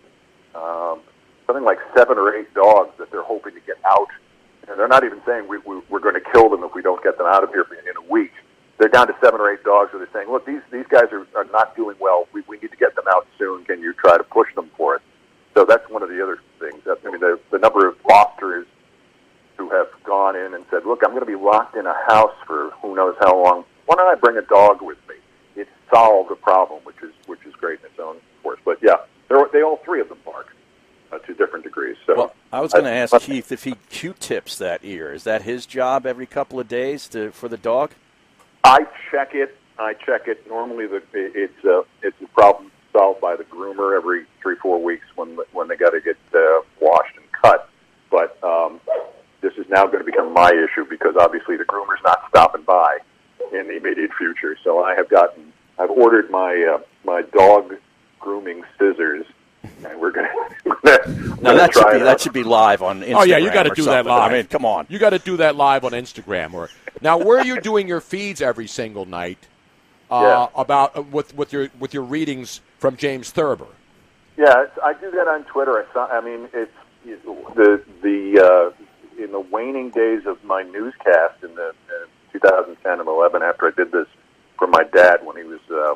um, 0.55 1.01
something 1.47 1.65
like 1.65 1.79
seven 1.97 2.19
or 2.19 2.35
eight 2.35 2.53
dogs 2.55 2.91
that 2.99 3.11
they're 3.11 3.23
hoping 3.23 3.55
to 3.55 3.61
get 3.61 3.79
out. 3.87 4.09
And 4.69 4.79
they're 4.79 4.89
not 4.89 5.05
even 5.05 5.21
saying 5.27 5.49
we, 5.49 5.59
we, 5.59 5.81
we're 5.89 6.01
going 6.01 6.15
to 6.15 6.33
kill 6.33 6.49
them 6.49 6.63
if 6.63 6.75
we 6.75 6.83
don't 6.83 7.03
get 7.03 7.19
them 7.19 7.27
out 7.27 7.43
of 7.45 7.51
here 7.51 7.67
in 7.73 7.97
a 7.97 8.13
week. 8.13 8.33
They're 8.79 8.89
down 8.89 9.07
to 9.09 9.15
seven 9.23 9.41
or 9.41 9.53
eight 9.53 9.63
dogs 9.65 9.93
where 9.93 10.05
they're 10.05 10.13
saying, 10.13 10.31
look, 10.31 10.47
these, 10.47 10.63
these 10.73 10.87
guys 10.89 11.13
are, 11.13 11.27
are 11.37 11.45
not 11.53 11.77
doing 11.77 11.97
well. 12.01 12.27
We, 12.33 12.43
we 12.49 12.59
need 12.59 12.71
to 12.71 12.77
get 12.77 12.95
them 12.97 13.05
out 13.13 13.27
soon. 13.39 13.65
Can 13.65 13.81
you 13.81 13.93
try 13.93 14.17
to 14.17 14.25
push 14.25 14.53
them 14.55 14.71
for 14.77 14.97
us? 14.97 15.03
So 15.55 15.65
that's 15.65 15.89
one 15.91 16.03
of 16.03 16.09
the 16.09 16.23
other 16.23 16.39
things. 16.59 16.83
I 16.87 16.95
mean, 17.09 17.21
the, 17.21 17.39
the 17.51 17.59
number 17.59 17.87
of 17.87 17.97
fosterers 17.99 18.67
who 19.57 19.69
have 19.71 19.89
gone 20.05 20.35
in 20.35 20.55
and 20.55 20.65
said, 20.71 20.87
look, 20.87 21.03
I'm 21.05 21.11
going 21.11 21.21
to 21.21 21.27
be 21.27 21.37
locked 21.37 21.77
in 21.77 21.87
a 21.87 21.95
house 22.09 22.35
for 22.47 22.71
who 22.81 22.97
knows 22.97 23.15
how 23.21 23.41
long. 23.43 23.65
Why 23.87 23.97
don't 23.97 24.09
I 24.11 24.19
bring 24.19 24.37
a 24.39 24.43
dog 24.43 24.81
with 24.81 24.99
me? 25.09 25.17
It 25.55 25.69
solved 25.93 26.31
a 26.31 26.37
problem, 26.37 26.81
which 26.85 26.97
is 27.03 27.13
which 27.27 27.41
is 27.47 27.55
great 27.55 27.81
in 27.81 27.87
its 27.87 28.01
own 28.01 28.17
course. 28.43 28.59
But 28.65 28.79
yeah, 28.83 28.97
they're, 29.29 29.45
they 29.53 29.63
all 29.63 29.81
three 29.85 30.01
of 30.01 30.09
them 30.09 30.19
to 31.33 31.45
different 31.45 31.65
degrees. 31.65 31.97
So 32.07 32.17
Well, 32.17 32.35
I 32.53 32.61
was 32.61 32.73
going 32.73 32.85
to 32.85 32.91
ask 32.91 33.19
Keith 33.21 33.53
if 33.53 33.65
he 33.65 33.77
Q-tips 33.91 34.59
that 34.59 34.81
ear. 34.85 35.13
Is 35.13 35.25
that 35.25 35.43
his 35.43 35.67
job 35.67 36.07
every 36.07 36.27
couple 36.27 36.61
of 36.61 36.69
days 36.69 37.09
to 37.09 37.31
for 37.33 37.49
the 37.49 37.57
dog? 37.57 37.93
I 38.65 38.87
check 39.11 39.35
it. 39.35 39.57
I 39.79 39.95
check 39.95 40.29
it. 40.29 40.47
Normally, 40.49 40.87
the 40.87 41.03
it's 41.13 41.65
a 41.65 41.85
it's 42.03 42.21
a 42.23 42.27
problem 42.29 42.71
solved 42.93 43.21
by 43.21 43.37
the 43.37 43.45
groomer 43.45 43.97
every 43.97 44.27
three 44.41 44.57
four 44.57 44.83
weeks 44.83 45.05
when 45.17 45.39
when 45.53 45.69
they 45.69 45.77
got 45.77 45.91
to 45.91 46.01
get 46.01 46.17
uh, 46.35 46.61
washed 46.81 47.17
and 47.17 47.27
cut. 47.33 47.69
But 48.11 48.43
um, 48.45 48.81
this 49.41 49.55
is 49.55 49.67
now 49.69 49.87
going 49.87 49.99
to 49.99 50.05
become 50.05 50.33
my 50.33 50.51
issue 50.51 50.87
because 50.89 51.17
obviously 51.19 51.57
the 51.57 51.65
groomer's 51.65 52.01
not 52.05 52.23
stopping 52.29 52.63
by 52.63 52.99
in 53.53 53.67
the 53.67 53.77
immediate 53.77 54.11
future. 54.17 54.57
So 54.63 54.85
I 54.85 54.95
have 54.95 55.09
gotten 55.09 55.53
I've 55.79 55.91
ordered 55.91 56.31
my 56.31 56.75
uh, 56.75 56.83
my 57.05 57.23
dog 57.23 57.75
grooming 58.21 58.63
scissors, 58.79 59.27
and 59.85 60.01
we're 60.01 60.11
going 60.11 60.27
to 60.27 61.39
Now 61.43 61.55
that 61.55 61.75
should 61.75 61.93
be 61.93 61.99
that 61.99 62.21
should 62.21 62.33
be 62.33 62.45
live 62.45 62.83
on 62.83 63.03
Instagram. 63.03 63.15
Oh 63.17 63.25
yeah, 63.25 63.39
you 63.39 63.51
got 63.51 63.65
to 63.65 63.73
or 63.73 63.75
do 63.75 63.85
that 63.85 64.07
live. 64.07 64.33
I 64.33 64.35
mean, 64.35 64.47
come 64.47 64.65
on. 64.65 64.87
you 64.89 64.99
got 64.99 65.11
to 65.11 65.19
do 65.19 65.37
that 65.39 65.57
live 65.57 65.85
on 65.85 65.93
Instagram. 65.93 66.55
Or 66.55 66.71
now, 67.01 67.19
where 67.19 67.39
are 67.39 67.45
you're 67.45 67.61
doing 67.61 67.89
your 67.89 68.01
feeds 68.01 68.41
every 68.41 68.67
single 68.67 69.07
night 69.07 69.49
uh, 70.13 70.49
about 70.55 70.97
uh, 70.97 71.03
with 71.03 71.35
with 71.35 71.53
your 71.53 71.71
with 71.79 71.95
your 71.95 72.03
readings 72.03 72.61
from 72.79 72.97
James 72.97 73.31
Thurber. 73.31 73.67
Yeah, 74.37 74.65
it's, 74.65 74.79
I 74.83 74.95
do 74.95 75.11
that 75.11 75.29
on 75.29 75.45
Twitter. 75.45 75.87
I, 75.95 76.19
I 76.19 76.21
mean, 76.21 76.49
it's 76.53 76.73
the 77.05 77.83
the 78.03 78.75
uh, 78.77 79.23
in 79.23 79.33
the 79.33 79.41
waning 79.41 79.91
days 79.91 80.27
of 80.27 80.43
my 80.45 80.63
newscast 80.63 81.43
in 81.43 81.55
the 81.55 81.69
uh, 81.69 82.07
2010 82.33 83.01
and 83.01 83.09
11 83.09 83.43
after 83.43 83.69
I 83.69 83.71
did 83.71 83.93
this 83.93 84.07
for 84.59 84.67
my 84.67 84.85
dad 84.85 85.25
when 85.25 85.37
he 85.37 85.45
was 85.45 85.61
uh, 85.71 85.95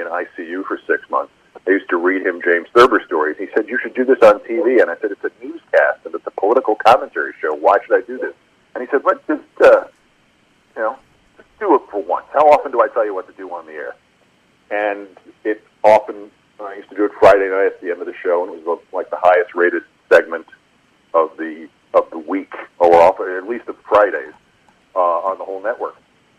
in 0.00 0.06
ICU 0.06 0.64
for 0.64 0.78
six 0.86 1.08
months. 1.10 1.32
I 1.66 1.70
used 1.70 1.88
to 1.90 1.96
read 1.96 2.26
him 2.26 2.40
James 2.42 2.68
Thurber 2.74 3.02
stories. 3.06 3.36
He 3.38 3.48
said, 3.54 3.68
"You 3.68 3.78
should 3.82 3.94
do 3.94 4.04
this 4.04 4.22
on 4.22 4.40
TV," 4.40 4.80
and 4.80 4.90
I 4.90 4.96
said, 4.96 5.12
"It's 5.12 5.24
a 5.24 5.30
newscast 5.44 6.04
and 6.04 6.14
it's 6.14 6.26
a 6.26 6.40
political 6.40 6.76
commentary 6.76 7.34
show. 7.40 7.54
Why 7.54 7.76
should 7.84 7.96
I 7.96 8.06
do 8.06 8.18
this?" 8.18 8.34
And 8.74 8.82
he 8.82 8.90
said, 8.90 9.02
"Let's 9.04 9.26
just 9.26 9.42
uh, 9.60 9.84
you 10.76 10.82
know, 10.82 10.96
just 11.36 11.48
do 11.58 11.74
it 11.74 11.82
for 11.90 12.02
once. 12.02 12.26
How 12.32 12.46
often 12.50 12.72
do 12.72 12.80
I 12.80 12.88
tell 12.88 13.04
you 13.04 13.14
what 13.14 13.26
to 13.26 13.34
do 13.34 13.52
on 13.52 13.66
the 13.66 13.72
air?" 13.72 13.94
and 14.70 15.08
it 15.44 15.62
often 15.84 16.30
I 16.60 16.74
used 16.74 16.90
to 16.90 16.96
do 16.96 17.04
it 17.04 17.12
Friday 17.20 17.48
night 17.48 17.66
at 17.66 17.80
the 17.80 17.90
end 17.90 18.00
of 18.00 18.06
the 18.06 18.14
show, 18.22 18.44
and 18.44 18.54
it 18.54 18.66
was 18.66 18.80
like 18.92 19.10
the 19.10 19.18
highest 19.20 19.54
rated 19.54 19.82
segment 20.12 20.46
of 21.14 21.36
the 21.36 21.68
of 21.94 22.10
the 22.10 22.18
week, 22.18 22.52
or 22.78 23.38
at 23.38 23.48
least 23.48 23.68
of 23.68 23.76
Fridays 23.88 24.34
uh, 24.94 24.98
on 24.98 25.38
the 25.38 25.44
whole 25.44 25.62
network. 25.62 25.96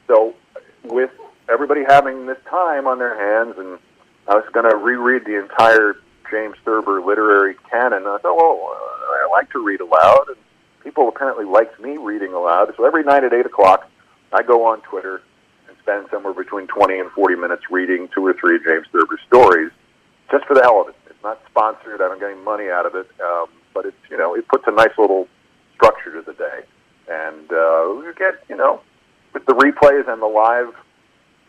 So, 0.08 0.36
with 0.84 1.12
everybody 1.50 1.84
having 1.88 2.26
this 2.26 2.38
time 2.50 2.86
on 2.86 3.00
their 3.00 3.18
hands, 3.18 3.56
and 3.58 3.80
I 4.30 4.36
was 4.36 4.46
going 4.54 4.70
to 4.70 4.78
reread 4.78 5.26
the 5.26 5.42
entire 5.42 5.96
James 6.30 6.56
Thurber 6.64 7.02
literary 7.02 7.56
canon. 7.72 8.06
I 8.06 8.20
thought, 8.22 8.38
well, 8.38 8.62
I 8.62 9.28
like 9.32 9.50
to 9.54 9.66
read 9.66 9.82
aloud, 9.82 10.26
and 10.28 10.38
people 10.84 11.10
apparently 11.10 11.46
liked 11.46 11.80
me 11.80 11.98
reading 11.98 12.34
aloud. 12.34 12.72
So 12.78 12.86
every 12.86 13.04
night 13.04 13.24
at 13.24 13.34
eight 13.34 13.48
o'clock, 13.48 13.90
I 14.32 14.44
go 14.44 14.68
on 14.68 14.82
Twitter 14.82 15.24
and 15.68 15.76
spend 15.82 16.06
somewhere 16.12 16.36
between 16.36 16.68
20 16.68 17.00
and 17.00 17.10
40 17.12 17.36
minutes 17.38 17.64
reading 17.72 18.08
two 18.14 18.24
or 18.24 18.36
three 18.40 18.60
James 18.64 18.86
Thurber 18.92 19.20
stories, 19.26 19.72
just 20.30 20.46
for 20.46 20.54
the 20.54 20.62
hell 20.62 20.82
of 20.82 20.90
it. 20.90 20.96
It's 21.10 21.24
not 21.24 21.42
sponsored. 21.50 22.00
I 22.00 22.08
don't 22.08 22.20
get 22.20 22.30
any 22.30 22.42
money 22.42 22.70
out 22.70 22.86
of 22.86 22.94
it, 22.94 23.10
um, 23.20 23.48
but 23.74 23.88
it's 23.88 23.98
you 24.12 24.18
know 24.18 24.36
it 24.36 24.48
puts 24.48 24.66
a 24.68 24.72
nice 24.72 24.96
little 25.00 25.28
structure 25.74 26.14
to 26.14 26.22
the 26.22 26.34
day, 26.34 26.62
and 27.10 27.52
uh, 27.52 28.06
you 28.06 28.14
get 28.16 28.44
you 28.48 28.56
know 28.56 28.82
with 29.34 29.48
the 29.48 29.54
replays 29.54 30.08
and 30.08 30.22
the 30.22 30.28
live 30.28 30.76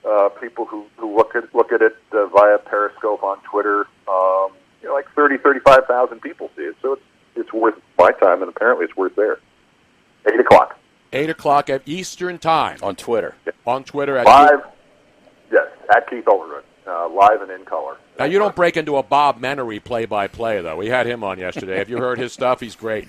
uh, 0.09 0.29
people 0.41 0.65
who, 0.65 0.87
who 0.97 1.17
look 1.17 1.35
at 1.35 1.55
look 1.55 1.73
at 1.73 1.83
it 1.83 1.97
uh, 2.13 2.27
via 2.27 2.59
Periscope 2.59 3.23
on 3.23 3.39
Twitter. 3.43 3.87
Um, 4.09 4.53
you 4.83 4.89
know, 4.89 4.95
like 4.95 5.11
30, 5.15 5.39
35,000 5.39 6.21
people 6.21 6.51
see 6.57 6.63
it, 6.63 6.77
so 6.81 6.95
it's 6.95 7.03
it's 7.37 7.53
worth 7.53 7.75
my 7.99 8.11
time, 8.13 8.43
and 8.43 8.49
apparently 8.49 8.85
it's 8.87 8.97
worth 8.97 9.15
theirs. 9.15 9.39
Eight 10.27 10.41
o'clock 10.41 10.79
Eight 11.13 11.31
o'clock 11.31 11.69
at 11.69 11.83
Eastern 11.87 12.39
Time 12.39 12.79
on 12.83 12.95
Twitter. 12.95 13.35
on 13.67 13.83
Twitter. 13.85 14.17
At 14.17 14.27
live. 14.27 14.61
Yes, 15.51 15.67
at 15.95 16.09
Keith 16.09 16.25
Olbermann, 16.27 16.63
uh, 16.87 17.09
live 17.09 17.43
and 17.43 17.51
in 17.51 17.65
color. 17.65 17.97
Now 18.19 18.27
you 18.27 18.39
don't 18.39 18.55
break 18.55 18.77
into 18.77 18.97
a 18.97 19.03
Bob 19.03 19.41
Menery 19.41 19.83
play-by-play 19.83 20.63
though. 20.63 20.77
We 20.77 20.87
had 20.87 21.07
him 21.07 21.25
on 21.25 21.39
yesterday. 21.39 21.79
Have 21.79 21.89
you 21.89 21.99
heard 21.99 22.19
his 22.19 22.33
stuff? 22.33 22.61
He's 22.61 22.77
great. 22.77 23.09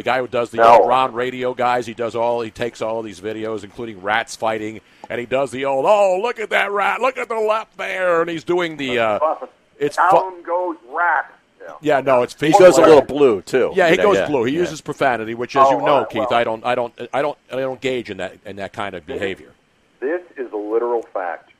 The 0.00 0.04
guy 0.04 0.18
who 0.20 0.28
does 0.28 0.48
the 0.50 0.56
No. 0.56 0.78
old 0.80 0.88
Ron 0.88 1.12
Radio 1.12 1.52
guys. 1.52 1.86
He 1.86 1.92
does 1.92 2.14
all. 2.14 2.40
He 2.40 2.50
takes 2.50 2.80
all 2.80 3.00
of 3.00 3.04
these 3.04 3.20
videos, 3.20 3.64
including 3.64 4.00
rats 4.00 4.34
fighting, 4.34 4.80
and 5.10 5.20
he 5.20 5.26
does 5.26 5.50
the 5.50 5.66
old. 5.66 5.84
Oh, 5.86 6.18
look 6.22 6.40
at 6.40 6.48
that 6.48 6.72
rat! 6.72 7.02
Look 7.02 7.18
at 7.18 7.28
the 7.28 7.38
left 7.38 7.76
there, 7.76 8.22
and 8.22 8.30
he's 8.30 8.42
doing 8.42 8.78
the. 8.78 8.98
Uh, 8.98 9.34
it's 9.78 9.98
fu- 9.98 10.16
Down 10.16 10.42
goes 10.42 10.76
rat. 10.88 11.30
Yeah. 11.60 11.72
yeah, 11.82 12.00
no, 12.00 12.22
it's 12.22 12.32
He 12.40 12.50
goes 12.52 12.78
a 12.78 12.80
little 12.80 13.02
blue 13.02 13.42
too. 13.42 13.72
Yeah, 13.74 13.88
he 13.88 13.92
You 13.92 13.96
know, 13.98 14.02
goes 14.04 14.16
yeah, 14.16 14.26
blue. 14.26 14.44
He 14.44 14.54
yeah. 14.54 14.60
uses 14.60 14.80
profanity, 14.80 15.34
which, 15.34 15.54
as 15.54 15.66
Oh, 15.66 15.72
you 15.72 15.76
know, 15.84 15.86
all 15.92 15.98
right, 16.00 16.08
Keith, 16.08 16.24
well- 16.30 16.40
I 16.40 16.44
don't, 16.44 16.64
I 16.64 16.74
don't, 16.74 16.94
I 17.12 17.20
don't, 17.20 17.36
I 17.52 17.56
don't 17.56 17.72
engage 17.72 18.08
in 18.08 18.16
that 18.16 18.38
in 18.46 18.56
that 18.56 18.72
kind 18.72 18.94
of 18.94 19.04
behavior. 19.04 19.52
This 20.00 20.22
is 20.38 20.50
a 20.50 20.56
literal 20.56 21.02
fact. 21.12 21.50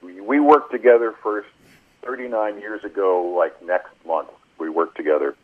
We, 0.00 0.18
we 0.22 0.40
worked 0.40 0.72
together 0.72 1.12
first 1.22 1.48
39 2.04 2.58
years 2.60 2.82
ago, 2.84 3.34
like 3.36 3.60
next 3.62 3.90
month. 4.06 4.28
We 4.56 4.70
worked 4.70 4.96
together, 4.96 5.34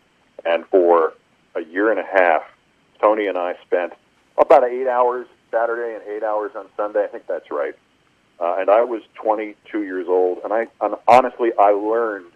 and 0.47 0.65
for 0.69 1.13
a 1.55 1.65
year 1.65 1.91
and 1.91 1.99
a 1.99 2.05
half, 2.05 2.43
Tony 3.01 3.27
and 3.27 3.39
I 3.39 3.55
spent 3.67 3.93
about 4.39 4.65
eight 4.65 4.87
hours 4.87 5.27
Saturday 5.51 5.95
and 5.95 6.05
eight 6.05 6.23
hours 6.23 6.53
on 6.55 6.67
Sunday. 6.77 7.05
I 7.05 7.09
think 7.09 7.27
that's 7.27 7.51
right. 7.51 7.75
Uh, 8.39 8.57
and 8.59 8.71
I 8.71 8.85
was 8.85 9.03
22 9.15 9.83
years 9.83 10.07
old, 10.09 10.39
and 10.45 10.53
I 10.53 10.67
and 10.81 10.95
honestly 11.07 11.51
I 11.59 11.71
learned 11.71 12.33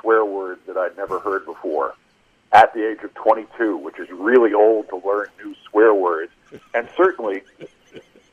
swear 0.00 0.24
words 0.24 0.60
that 0.66 0.76
I'd 0.76 0.96
never 0.96 1.18
heard 1.18 1.44
before 1.46 1.94
at 2.52 2.72
the 2.74 2.88
age 2.88 3.02
of 3.02 3.14
22, 3.14 3.76
which 3.78 3.98
is 3.98 4.08
really 4.10 4.52
old 4.52 4.88
to 4.90 4.96
learn 5.04 5.28
new 5.42 5.54
swear 5.70 5.94
words, 5.94 6.30
and 6.74 6.88
certainly 6.96 7.42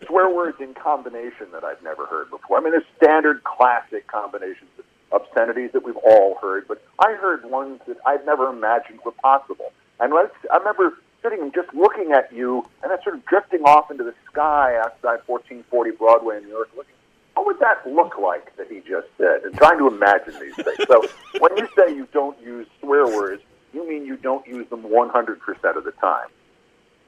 swear 0.06 0.30
words 0.30 0.60
in 0.60 0.74
combination 0.74 1.48
that 1.54 1.64
I've 1.64 1.82
never 1.82 2.06
heard 2.06 2.30
before. 2.30 2.58
I 2.58 2.62
mean, 2.62 2.72
there's 2.72 2.84
standard 2.98 3.44
classic 3.44 4.08
combinations 4.08 4.70
of 4.78 4.86
obscenities 5.22 5.72
that 5.72 5.84
we've 5.84 5.98
all 5.98 6.38
heard, 6.42 6.68
but 6.68 6.84
I 7.00 7.14
heard 7.14 7.46
ones 7.46 7.80
that 7.88 7.98
I'd 8.06 8.26
never 8.26 8.50
imagined 8.50 9.00
were 9.06 9.12
possible. 9.12 9.72
And 10.00 10.14
I 10.14 10.58
remember 10.58 10.98
sitting 11.22 11.42
and 11.42 11.54
just 11.54 11.74
looking 11.74 12.12
at 12.12 12.32
you, 12.32 12.66
and 12.82 12.92
then 12.92 12.98
sort 13.04 13.16
of 13.16 13.26
drifting 13.26 13.62
off 13.64 13.92
into 13.92 14.04
the 14.04 14.14
sky 14.32 14.78
outside 14.78 15.20
1440 15.28 15.92
Broadway 15.92 16.38
in 16.38 16.44
New 16.44 16.50
York, 16.50 16.70
looking, 16.76 16.94
what 17.36 17.46
would 17.46 17.60
that 17.60 17.86
look 17.88 18.18
like 18.18 18.56
that 18.58 18.70
he 18.70 18.80
just 18.80 19.08
said? 19.18 19.44
And 19.44 19.56
trying 19.56 19.78
to 19.78 19.88
imagine 19.88 20.34
these 20.40 20.56
things. 20.56 20.88
So 20.88 21.04
when 21.40 21.56
you 21.58 21.68
say 21.78 21.94
you 21.94 22.08
don't 22.12 22.40
use 22.42 22.68
swear 22.80 23.06
words, 23.06 23.42
you 23.74 23.88
mean 23.88 24.06
you 24.06 24.18
don't 24.18 24.46
use 24.48 24.68
them 24.70 24.84
100% 24.84 25.78
of 25.78 25.84
the 25.84 25.92
time. 25.92 26.28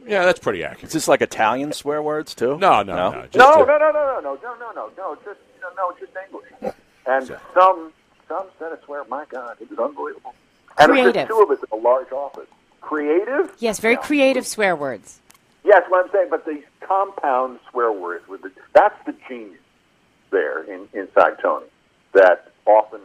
Yeah, 0.05 0.25
that's 0.25 0.39
pretty 0.39 0.63
accurate. 0.63 0.85
Is 0.85 0.93
this 0.93 1.07
like 1.07 1.21
Italian 1.21 1.73
swear 1.73 2.01
words 2.01 2.33
too? 2.33 2.57
No, 2.57 2.81
no, 2.81 2.95
no. 2.95 3.21
Just 3.31 3.35
no, 3.35 3.65
to- 3.65 3.71
no, 3.71 3.77
no, 3.77 3.91
no, 3.91 4.19
no, 4.19 4.21
no, 4.21 4.37
no, 4.41 4.55
no, 4.55 4.71
no, 4.71 4.91
no, 4.97 5.15
just 5.23 5.39
no, 5.61 5.69
no, 5.77 5.93
just 5.99 6.11
English. 6.25 6.75
And 7.05 7.27
some 7.53 7.93
some 8.27 8.47
said 8.57 8.71
it 8.71 8.81
swear, 8.85 9.03
my 9.09 9.25
God, 9.29 9.57
it 9.59 9.69
was 9.69 9.77
unbelievable. 9.77 10.33
And 10.79 10.97
it 10.97 11.05
was 11.05 11.13
just 11.13 11.27
two 11.27 11.41
of 11.41 11.51
us 11.51 11.59
in 11.59 11.77
a 11.77 11.81
large 11.81 12.11
office. 12.11 12.47
Creative? 12.81 13.51
Yes, 13.59 13.79
very 13.79 13.93
Yeah. 13.95 14.01
creative 14.01 14.45
swear 14.47 14.75
words. 14.75 15.19
Yes, 15.63 15.83
what 15.89 16.05
I'm 16.05 16.11
saying, 16.11 16.27
but 16.29 16.45
these 16.45 16.63
compound 16.81 17.59
swear 17.69 17.91
words 17.91 18.27
with 18.27 18.41
the 18.41 18.51
that's 18.73 18.95
the 19.05 19.13
genius 19.27 19.59
there 20.31 20.63
in, 20.63 20.87
inside 20.93 21.37
Tony 21.41 21.67
that 22.13 22.51
often 22.65 22.99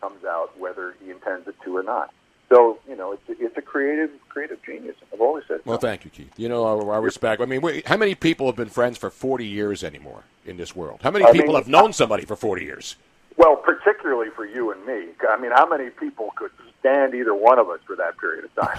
comes 0.00 0.24
out 0.24 0.58
whether 0.58 0.94
he 1.04 1.10
intends 1.10 1.46
it 1.46 1.54
to 1.64 1.76
or 1.76 1.82
not. 1.82 2.12
So 2.48 2.78
you 2.88 2.96
know, 2.96 3.12
it's 3.12 3.28
a, 3.28 3.44
it's 3.44 3.56
a 3.58 3.62
creative 3.62 4.10
creative 4.30 4.62
genius. 4.64 4.96
I've 5.12 5.20
always 5.20 5.44
said. 5.46 5.60
Well, 5.66 5.76
thank 5.78 6.04
you, 6.04 6.10
Keith. 6.10 6.32
You 6.38 6.48
know, 6.48 6.64
our, 6.64 6.92
our 6.92 7.02
respect. 7.02 7.42
I 7.42 7.44
mean, 7.44 7.60
we, 7.60 7.82
how 7.84 7.98
many 7.98 8.14
people 8.14 8.46
have 8.46 8.56
been 8.56 8.70
friends 8.70 8.96
for 8.96 9.10
40 9.10 9.46
years 9.46 9.84
anymore 9.84 10.22
in 10.46 10.56
this 10.56 10.74
world? 10.74 11.00
How 11.02 11.10
many 11.10 11.26
I 11.26 11.32
people 11.32 11.48
mean, 11.48 11.56
have 11.56 11.68
known 11.68 11.92
somebody 11.92 12.24
for 12.24 12.36
40 12.36 12.64
years? 12.64 12.96
Well, 13.36 13.56
particularly 13.56 14.30
for 14.34 14.46
you 14.46 14.72
and 14.72 14.84
me. 14.86 15.08
I 15.28 15.38
mean, 15.38 15.50
how 15.52 15.68
many 15.68 15.90
people 15.90 16.30
could 16.36 16.50
stand 16.80 17.14
either 17.14 17.34
one 17.34 17.58
of 17.58 17.68
us 17.68 17.80
for 17.86 17.96
that 17.96 18.16
period 18.18 18.44
of 18.44 18.54
time? 18.54 18.78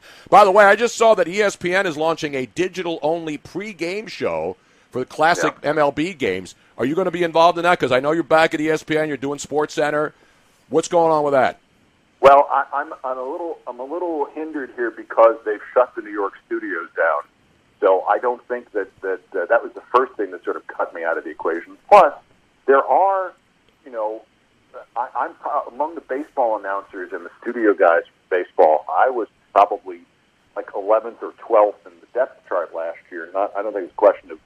By 0.30 0.44
the 0.44 0.50
way, 0.50 0.64
I 0.64 0.74
just 0.74 0.96
saw 0.96 1.14
that 1.14 1.26
ESPN 1.26 1.86
is 1.86 1.96
launching 1.96 2.34
a 2.34 2.46
digital-only 2.46 3.38
pre-game 3.38 4.06
show 4.06 4.56
for 4.90 5.00
the 5.00 5.06
classic 5.06 5.60
MLB 5.60 6.18
games. 6.18 6.54
Are 6.76 6.84
you 6.84 6.94
going 6.94 7.04
to 7.04 7.10
be 7.10 7.22
involved 7.22 7.58
in 7.58 7.64
that? 7.64 7.78
Because 7.78 7.92
I 7.92 8.00
know 8.00 8.12
you're 8.12 8.24
back 8.24 8.54
at 8.54 8.60
ESPN. 8.60 9.08
You're 9.08 9.16
doing 9.16 9.38
Sports 9.38 9.74
Center. 9.74 10.14
What's 10.68 10.88
going 10.88 11.12
on 11.12 11.24
with 11.24 11.34
that? 11.34 11.60
well, 12.24 12.48
I, 12.50 12.64
I'm, 12.72 12.90
I'm 13.04 13.18
a 13.18 13.22
little 13.22 13.58
I'm 13.66 13.80
a 13.80 13.84
little 13.84 14.24
hindered 14.24 14.72
here 14.76 14.90
because 14.90 15.36
they've 15.44 15.60
shut 15.74 15.94
the 15.94 16.00
New 16.00 16.10
York 16.10 16.32
studios 16.46 16.88
down. 16.96 17.20
So 17.80 18.00
I 18.08 18.18
don't 18.18 18.42
think 18.48 18.72
that 18.72 18.88
that 19.02 19.20
uh, 19.36 19.44
that 19.44 19.62
was 19.62 19.72
the 19.74 19.82
first 19.94 20.14
thing 20.14 20.30
that 20.30 20.42
sort 20.42 20.56
of 20.56 20.66
cut 20.66 20.94
me 20.94 21.04
out 21.04 21.18
of 21.18 21.24
the 21.24 21.30
equation. 21.30 21.76
Plus, 21.86 22.14
there 22.64 22.82
are, 22.82 23.34
you 23.84 23.92
know, 23.92 24.22
I, 24.96 25.08
I'm 25.14 25.72
among 25.72 25.94
the 25.94 26.00
baseball 26.00 26.58
announcers 26.58 27.12
and 27.12 27.24
the 27.24 27.30
studio 27.40 27.74
guys 27.74 28.02
for 28.06 28.36
baseball. 28.42 28.84
I 28.88 29.10
was 29.10 29.28
probably 29.52 30.00
like 30.56 30.66
11th 30.68 31.22
or 31.22 31.32
12th 31.32 31.86
in 31.86 31.92
the 32.00 32.06
depth 32.12 32.48
chart 32.48 32.74
last 32.74 32.98
year. 33.10 33.28
Not, 33.32 33.52
I 33.56 33.62
don't 33.62 33.72
think 33.72 33.84
it's 33.84 33.92
a 33.92 33.96
question 33.96 34.30
of 34.30 34.38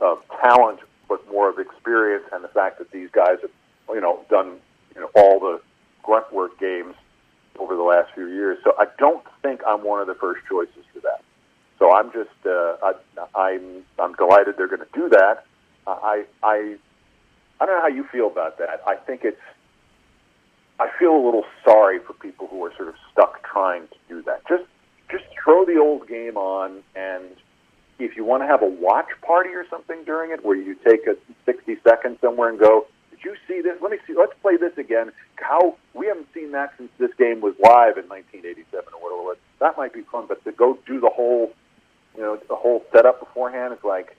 of 0.00 0.18
talent, 0.40 0.80
but 1.08 1.20
more 1.30 1.50
of 1.50 1.58
experience 1.58 2.24
and 2.32 2.42
the 2.42 2.48
fact 2.48 2.78
that 2.78 2.90
these 2.90 3.10
guys 3.10 3.36
have, 3.42 3.50
you 3.90 4.00
know, 4.00 4.24
done 4.30 4.56
you 4.94 5.00
know 5.00 5.10
all 5.14 5.38
the 5.38 5.60
grunt 6.02 6.32
work 6.32 6.58
games 6.58 6.94
over 7.58 7.76
the 7.76 7.82
last 7.82 8.12
few 8.14 8.26
years. 8.28 8.58
So 8.64 8.72
I 8.78 8.86
don't 8.98 9.24
think 9.42 9.60
I'm 9.66 9.84
one 9.84 10.00
of 10.00 10.06
the 10.06 10.14
first 10.14 10.40
choices 10.48 10.84
for 10.94 11.00
that. 11.00 11.22
So 11.78 11.94
I'm 11.94 12.10
just 12.12 12.30
uh, 12.46 12.76
I, 12.82 12.92
I'm 13.34 13.84
I'm 13.98 14.14
delighted 14.14 14.56
they're 14.56 14.68
going 14.68 14.80
to 14.80 14.94
do 14.94 15.08
that. 15.10 15.44
I 15.86 16.24
I 16.42 16.76
I 17.60 17.66
don't 17.66 17.76
know 17.76 17.82
how 17.82 17.88
you 17.88 18.04
feel 18.04 18.26
about 18.26 18.58
that. 18.58 18.80
I 18.86 18.96
think 18.96 19.20
it's 19.24 19.40
I 20.78 20.88
feel 20.98 21.14
a 21.14 21.22
little 21.22 21.44
sorry 21.62 21.98
for 21.98 22.14
people 22.14 22.46
who 22.46 22.64
are 22.64 22.72
sort 22.74 22.88
of 22.88 22.94
stuck 23.12 23.46
trying 23.46 23.86
to 23.88 23.96
do 24.08 24.22
that. 24.22 24.46
Just 24.48 24.64
just 25.10 25.24
throw 25.42 25.64
the 25.64 25.78
old 25.78 26.08
game 26.08 26.36
on 26.36 26.82
and 26.94 27.24
if 27.98 28.16
you 28.16 28.24
want 28.24 28.42
to 28.42 28.46
have 28.46 28.62
a 28.62 28.66
watch 28.66 29.08
party 29.20 29.50
or 29.50 29.66
something 29.68 30.04
during 30.04 30.30
it 30.30 30.42
where 30.44 30.56
you 30.56 30.74
take 30.74 31.06
a 31.06 31.16
60 31.44 31.76
seconds 31.86 32.18
somewhere 32.22 32.48
and 32.48 32.58
go, 32.58 32.86
did 33.10 33.20
you 33.22 33.36
see 33.46 33.60
this? 33.60 33.76
Let 33.82 33.90
me 33.90 33.98
see. 34.06 34.14
Let's 34.18 34.32
play 34.40 34.56
this 34.56 34.76
again. 34.78 35.12
How 35.36 35.76
we 35.92 36.06
haven't 36.06 36.28
seen 36.32 36.52
that 36.52 36.72
since 36.78 36.90
this 36.98 37.10
game 37.18 37.42
was 37.42 37.54
live 37.60 37.98
in 37.98 38.08
1987 38.08 38.86
or 38.94 39.00
whatever 39.02 39.20
it 39.20 39.24
was. 39.24 39.36
That 39.58 39.76
might 39.76 39.92
be 39.92 40.02
fun, 40.10 40.24
but 40.26 40.42
to 40.44 40.52
go 40.52 40.78
do 40.86 41.00
the 41.00 41.10
whole, 41.10 41.52
you 42.16 42.22
know, 42.22 42.38
the 42.48 42.56
whole 42.56 42.82
setup 42.92 43.20
beforehand 43.20 43.74
is 43.74 43.84
like, 43.84 44.16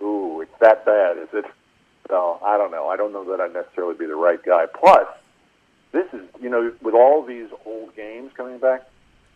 ooh, 0.00 0.40
it's 0.40 0.54
that 0.60 0.84
bad, 0.84 1.18
is 1.18 1.28
it? 1.32 1.44
So 2.08 2.38
I 2.44 2.56
don't 2.56 2.70
know. 2.70 2.88
I 2.88 2.96
don't 2.96 3.12
know 3.12 3.24
that 3.30 3.40
I'd 3.40 3.52
necessarily 3.52 3.94
be 3.94 4.06
the 4.06 4.16
right 4.16 4.42
guy. 4.42 4.66
Plus, 4.66 5.06
this 5.92 6.06
is, 6.12 6.22
you 6.40 6.50
know, 6.50 6.72
with 6.82 6.94
all 6.94 7.22
these 7.22 7.48
old 7.64 7.94
games 7.96 8.32
coming 8.36 8.58
back, 8.58 8.88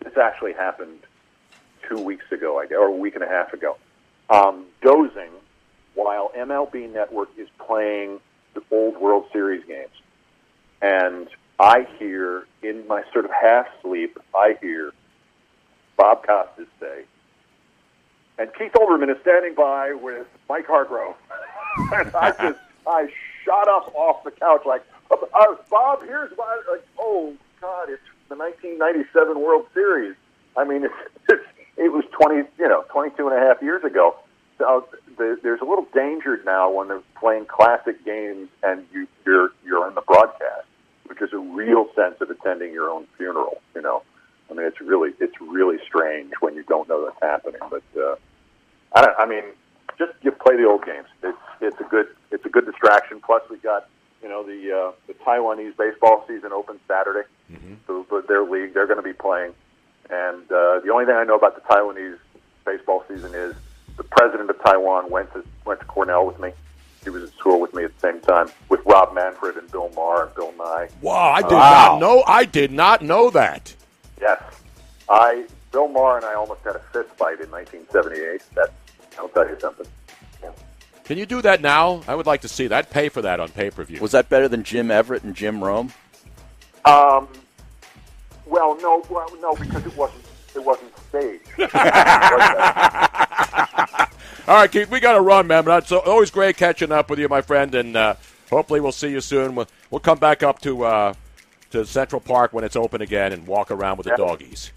this 0.04 0.16
actually 0.16 0.52
happened 0.52 1.00
two 1.88 2.00
weeks 2.00 2.30
ago, 2.30 2.58
I 2.58 2.66
guess, 2.66 2.78
or 2.78 2.88
a 2.88 2.92
week 2.92 3.14
and 3.14 3.24
a 3.24 3.28
half 3.28 3.52
ago. 3.52 3.76
Um, 4.30 4.66
dozing 4.82 5.30
while 5.94 6.30
MLB 6.36 6.92
Network 6.92 7.30
is 7.38 7.48
playing 7.58 8.20
the 8.54 8.62
old 8.70 8.98
World 8.98 9.26
Series 9.32 9.64
games. 9.66 9.90
And 10.82 11.28
I 11.58 11.86
hear, 11.98 12.46
in 12.62 12.86
my 12.86 13.02
sort 13.12 13.24
of 13.24 13.30
half 13.30 13.66
sleep, 13.82 14.18
I 14.34 14.56
hear 14.60 14.92
Bob 15.96 16.24
Costas 16.26 16.68
say, 16.78 17.04
and 18.38 18.54
Keith 18.54 18.72
Olbermann 18.74 19.10
is 19.10 19.20
standing 19.22 19.54
by 19.54 19.94
with 19.94 20.26
Mike 20.48 20.66
Hargrove. 20.66 21.16
and 21.76 22.14
I 22.14 22.30
just, 22.30 22.58
I 22.86 23.08
shot 23.44 23.68
up 23.68 23.94
off 23.94 24.24
the 24.24 24.30
couch 24.30 24.62
like, 24.66 24.82
uh, 25.10 25.16
Bob, 25.70 26.02
here's 26.02 26.30
my, 26.36 26.60
like, 26.70 26.86
oh, 26.98 27.34
God, 27.60 27.88
it's 27.88 28.02
the 28.28 28.36
1997 28.36 29.40
World 29.40 29.66
Series. 29.72 30.14
I 30.56 30.64
mean, 30.64 30.84
it's, 30.84 30.94
it's, 31.28 31.44
it 31.76 31.92
was 31.92 32.04
20, 32.12 32.48
you 32.58 32.68
know, 32.68 32.84
22 32.90 33.28
and 33.28 33.36
a 33.36 33.40
half 33.40 33.62
years 33.62 33.84
ago. 33.84 34.16
So 34.58 34.88
the, 35.16 35.38
there's 35.42 35.60
a 35.60 35.64
little 35.64 35.86
danger 35.94 36.40
now 36.44 36.70
when 36.70 36.88
they're 36.88 37.02
playing 37.18 37.46
classic 37.46 38.04
games 38.04 38.48
and 38.62 38.84
you, 38.92 39.06
you're 39.24 39.50
you're 39.64 39.88
in 39.88 39.94
the 39.94 40.02
broadcast, 40.02 40.66
which 41.06 41.22
is 41.22 41.32
a 41.32 41.38
real 41.38 41.86
sense 41.94 42.16
of 42.20 42.28
attending 42.30 42.72
your 42.72 42.90
own 42.90 43.06
funeral. 43.16 43.62
You 43.76 43.82
know, 43.82 44.02
I 44.50 44.54
mean, 44.54 44.66
it's 44.66 44.80
really 44.80 45.12
it's 45.20 45.40
really 45.40 45.78
strange 45.86 46.32
when 46.40 46.54
you 46.54 46.64
don't 46.64 46.88
know 46.88 47.04
that's 47.04 47.22
happening. 47.22 47.60
But 47.70 47.84
uh, 47.96 48.16
I, 48.94 49.02
don't, 49.02 49.18
I 49.18 49.26
mean, 49.26 49.44
just 49.96 50.12
you 50.22 50.32
play 50.32 50.56
the 50.56 50.66
old 50.66 50.84
games. 50.84 51.06
Did 71.48 71.54
Wow. 71.56 71.92
not 71.92 72.00
know. 72.00 72.22
I 72.26 72.44
did 72.44 72.72
not 72.72 73.02
know 73.02 73.30
that. 73.30 73.74
Yes, 74.20 74.42
I 75.08 75.44
Bill 75.72 75.88
Maher 75.88 76.16
and 76.16 76.24
I 76.26 76.34
almost 76.34 76.62
had 76.64 76.76
a 76.76 76.80
fist 76.92 77.10
fight 77.16 77.40
in 77.40 77.50
1978. 77.50 78.42
That 78.54 78.72
I'll 79.18 79.28
tell 79.28 79.48
you 79.48 79.56
something. 79.60 79.86
Can 81.04 81.16
you 81.16 81.24
do 81.24 81.40
that 81.40 81.62
now? 81.62 82.02
I 82.06 82.14
would 82.14 82.26
like 82.26 82.42
to 82.42 82.48
see 82.48 82.66
that. 82.66 82.90
Pay 82.90 83.08
for 83.08 83.22
that 83.22 83.40
on 83.40 83.48
pay 83.48 83.70
per 83.70 83.82
view. 83.82 83.98
Was 84.00 84.12
that 84.12 84.28
better 84.28 84.46
than 84.46 84.62
Jim 84.62 84.90
Everett 84.90 85.22
and 85.22 85.34
Jim 85.34 85.64
Rome? 85.64 85.90
Um, 86.84 87.28
well, 88.44 88.76
no, 88.80 89.02
well, 89.08 89.26
no, 89.40 89.54
because 89.54 89.86
it 89.86 89.96
wasn't 89.96 90.24
it 90.54 90.62
wasn't 90.64 90.92
staged. 91.08 91.48
All 94.48 94.54
right, 94.54 94.70
Keith, 94.72 94.90
we 94.90 94.98
got 95.00 95.12
to 95.14 95.20
run, 95.20 95.46
man. 95.46 95.68
It's 95.68 95.92
always 95.92 96.30
great 96.30 96.56
catching 96.56 96.90
up 96.90 97.10
with 97.10 97.18
you, 97.18 97.28
my 97.28 97.42
friend, 97.42 97.74
and 97.74 97.94
uh, 97.96 98.14
hopefully 98.50 98.80
we'll 98.80 98.92
see 98.92 99.10
you 99.10 99.20
soon. 99.20 99.54
We'll, 99.54 99.68
we'll 99.90 100.00
come 100.00 100.18
back 100.18 100.42
up 100.42 100.60
to 100.62 100.84
uh, 100.84 101.14
to 101.70 101.84
Central 101.86 102.20
Park 102.20 102.52
when 102.52 102.64
it's 102.64 102.76
open 102.76 103.02
again 103.02 103.32
and 103.32 103.46
walk 103.46 103.70
around 103.70 103.96
with 103.98 104.04
the 104.04 104.10
Yeah. 104.12 104.16
doggies. 104.26 104.72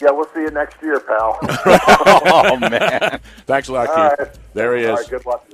yeah, 0.00 0.10
we'll 0.10 0.26
see 0.34 0.40
you 0.40 0.50
next 0.50 0.82
year, 0.82 0.98
pal. 1.00 1.38
oh 1.42 2.56
man! 2.58 3.20
Thanks 3.46 3.68
a 3.68 3.72
lot, 3.72 3.86
Keith. 3.86 3.96
All 3.96 4.08
right. 4.26 4.38
There 4.54 4.76
he 4.76 4.84
is. 4.84 4.98
right, 5.00 5.08
good 5.10 5.26
luck. 5.26 5.46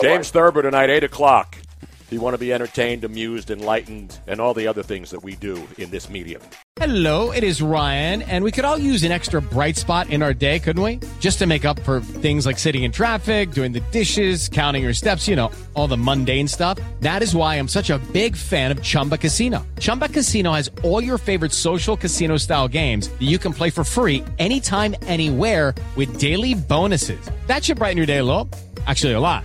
James 0.00 0.30
Thurber 0.30 0.62
tonight, 0.62 0.88
8 0.90 1.04
o'clock. 1.04 1.56
You 2.10 2.22
want 2.22 2.32
to 2.32 2.38
be 2.38 2.54
entertained, 2.54 3.04
amused, 3.04 3.50
enlightened, 3.50 4.18
and 4.26 4.40
all 4.40 4.54
the 4.54 4.66
other 4.66 4.82
things 4.82 5.10
that 5.10 5.22
we 5.22 5.36
do 5.36 5.62
in 5.76 5.90
this 5.90 6.08
medium. 6.08 6.40
Hello, 6.76 7.32
it 7.32 7.44
is 7.44 7.60
Ryan, 7.60 8.22
and 8.22 8.42
we 8.42 8.50
could 8.50 8.64
all 8.64 8.78
use 8.78 9.02
an 9.02 9.12
extra 9.12 9.42
bright 9.42 9.76
spot 9.76 10.08
in 10.08 10.22
our 10.22 10.32
day, 10.32 10.58
couldn't 10.58 10.82
we? 10.82 11.00
Just 11.20 11.38
to 11.40 11.46
make 11.46 11.66
up 11.66 11.78
for 11.80 12.00
things 12.00 12.46
like 12.46 12.58
sitting 12.58 12.84
in 12.84 12.92
traffic, 12.92 13.50
doing 13.50 13.72
the 13.72 13.80
dishes, 13.90 14.48
counting 14.48 14.84
your 14.84 14.94
steps, 14.94 15.28
you 15.28 15.36
know, 15.36 15.50
all 15.74 15.86
the 15.86 15.98
mundane 15.98 16.48
stuff. 16.48 16.78
That 17.00 17.22
is 17.22 17.34
why 17.34 17.56
I'm 17.56 17.68
such 17.68 17.90
a 17.90 17.98
big 18.12 18.36
fan 18.36 18.70
of 18.70 18.82
Chumba 18.82 19.18
Casino. 19.18 19.66
Chumba 19.78 20.08
Casino 20.08 20.52
has 20.52 20.70
all 20.82 21.02
your 21.02 21.18
favorite 21.18 21.52
social 21.52 21.96
casino 21.96 22.38
style 22.38 22.68
games 22.68 23.08
that 23.08 23.28
you 23.28 23.38
can 23.38 23.52
play 23.52 23.70
for 23.70 23.84
free 23.84 24.24
anytime, 24.38 24.94
anywhere 25.02 25.74
with 25.96 26.18
daily 26.18 26.54
bonuses. 26.54 27.20
That 27.48 27.64
should 27.64 27.78
brighten 27.78 27.96
your 27.98 28.06
day 28.06 28.18
a 28.18 28.24
little. 28.24 28.48
Actually, 28.86 29.12
a 29.14 29.20
lot. 29.20 29.44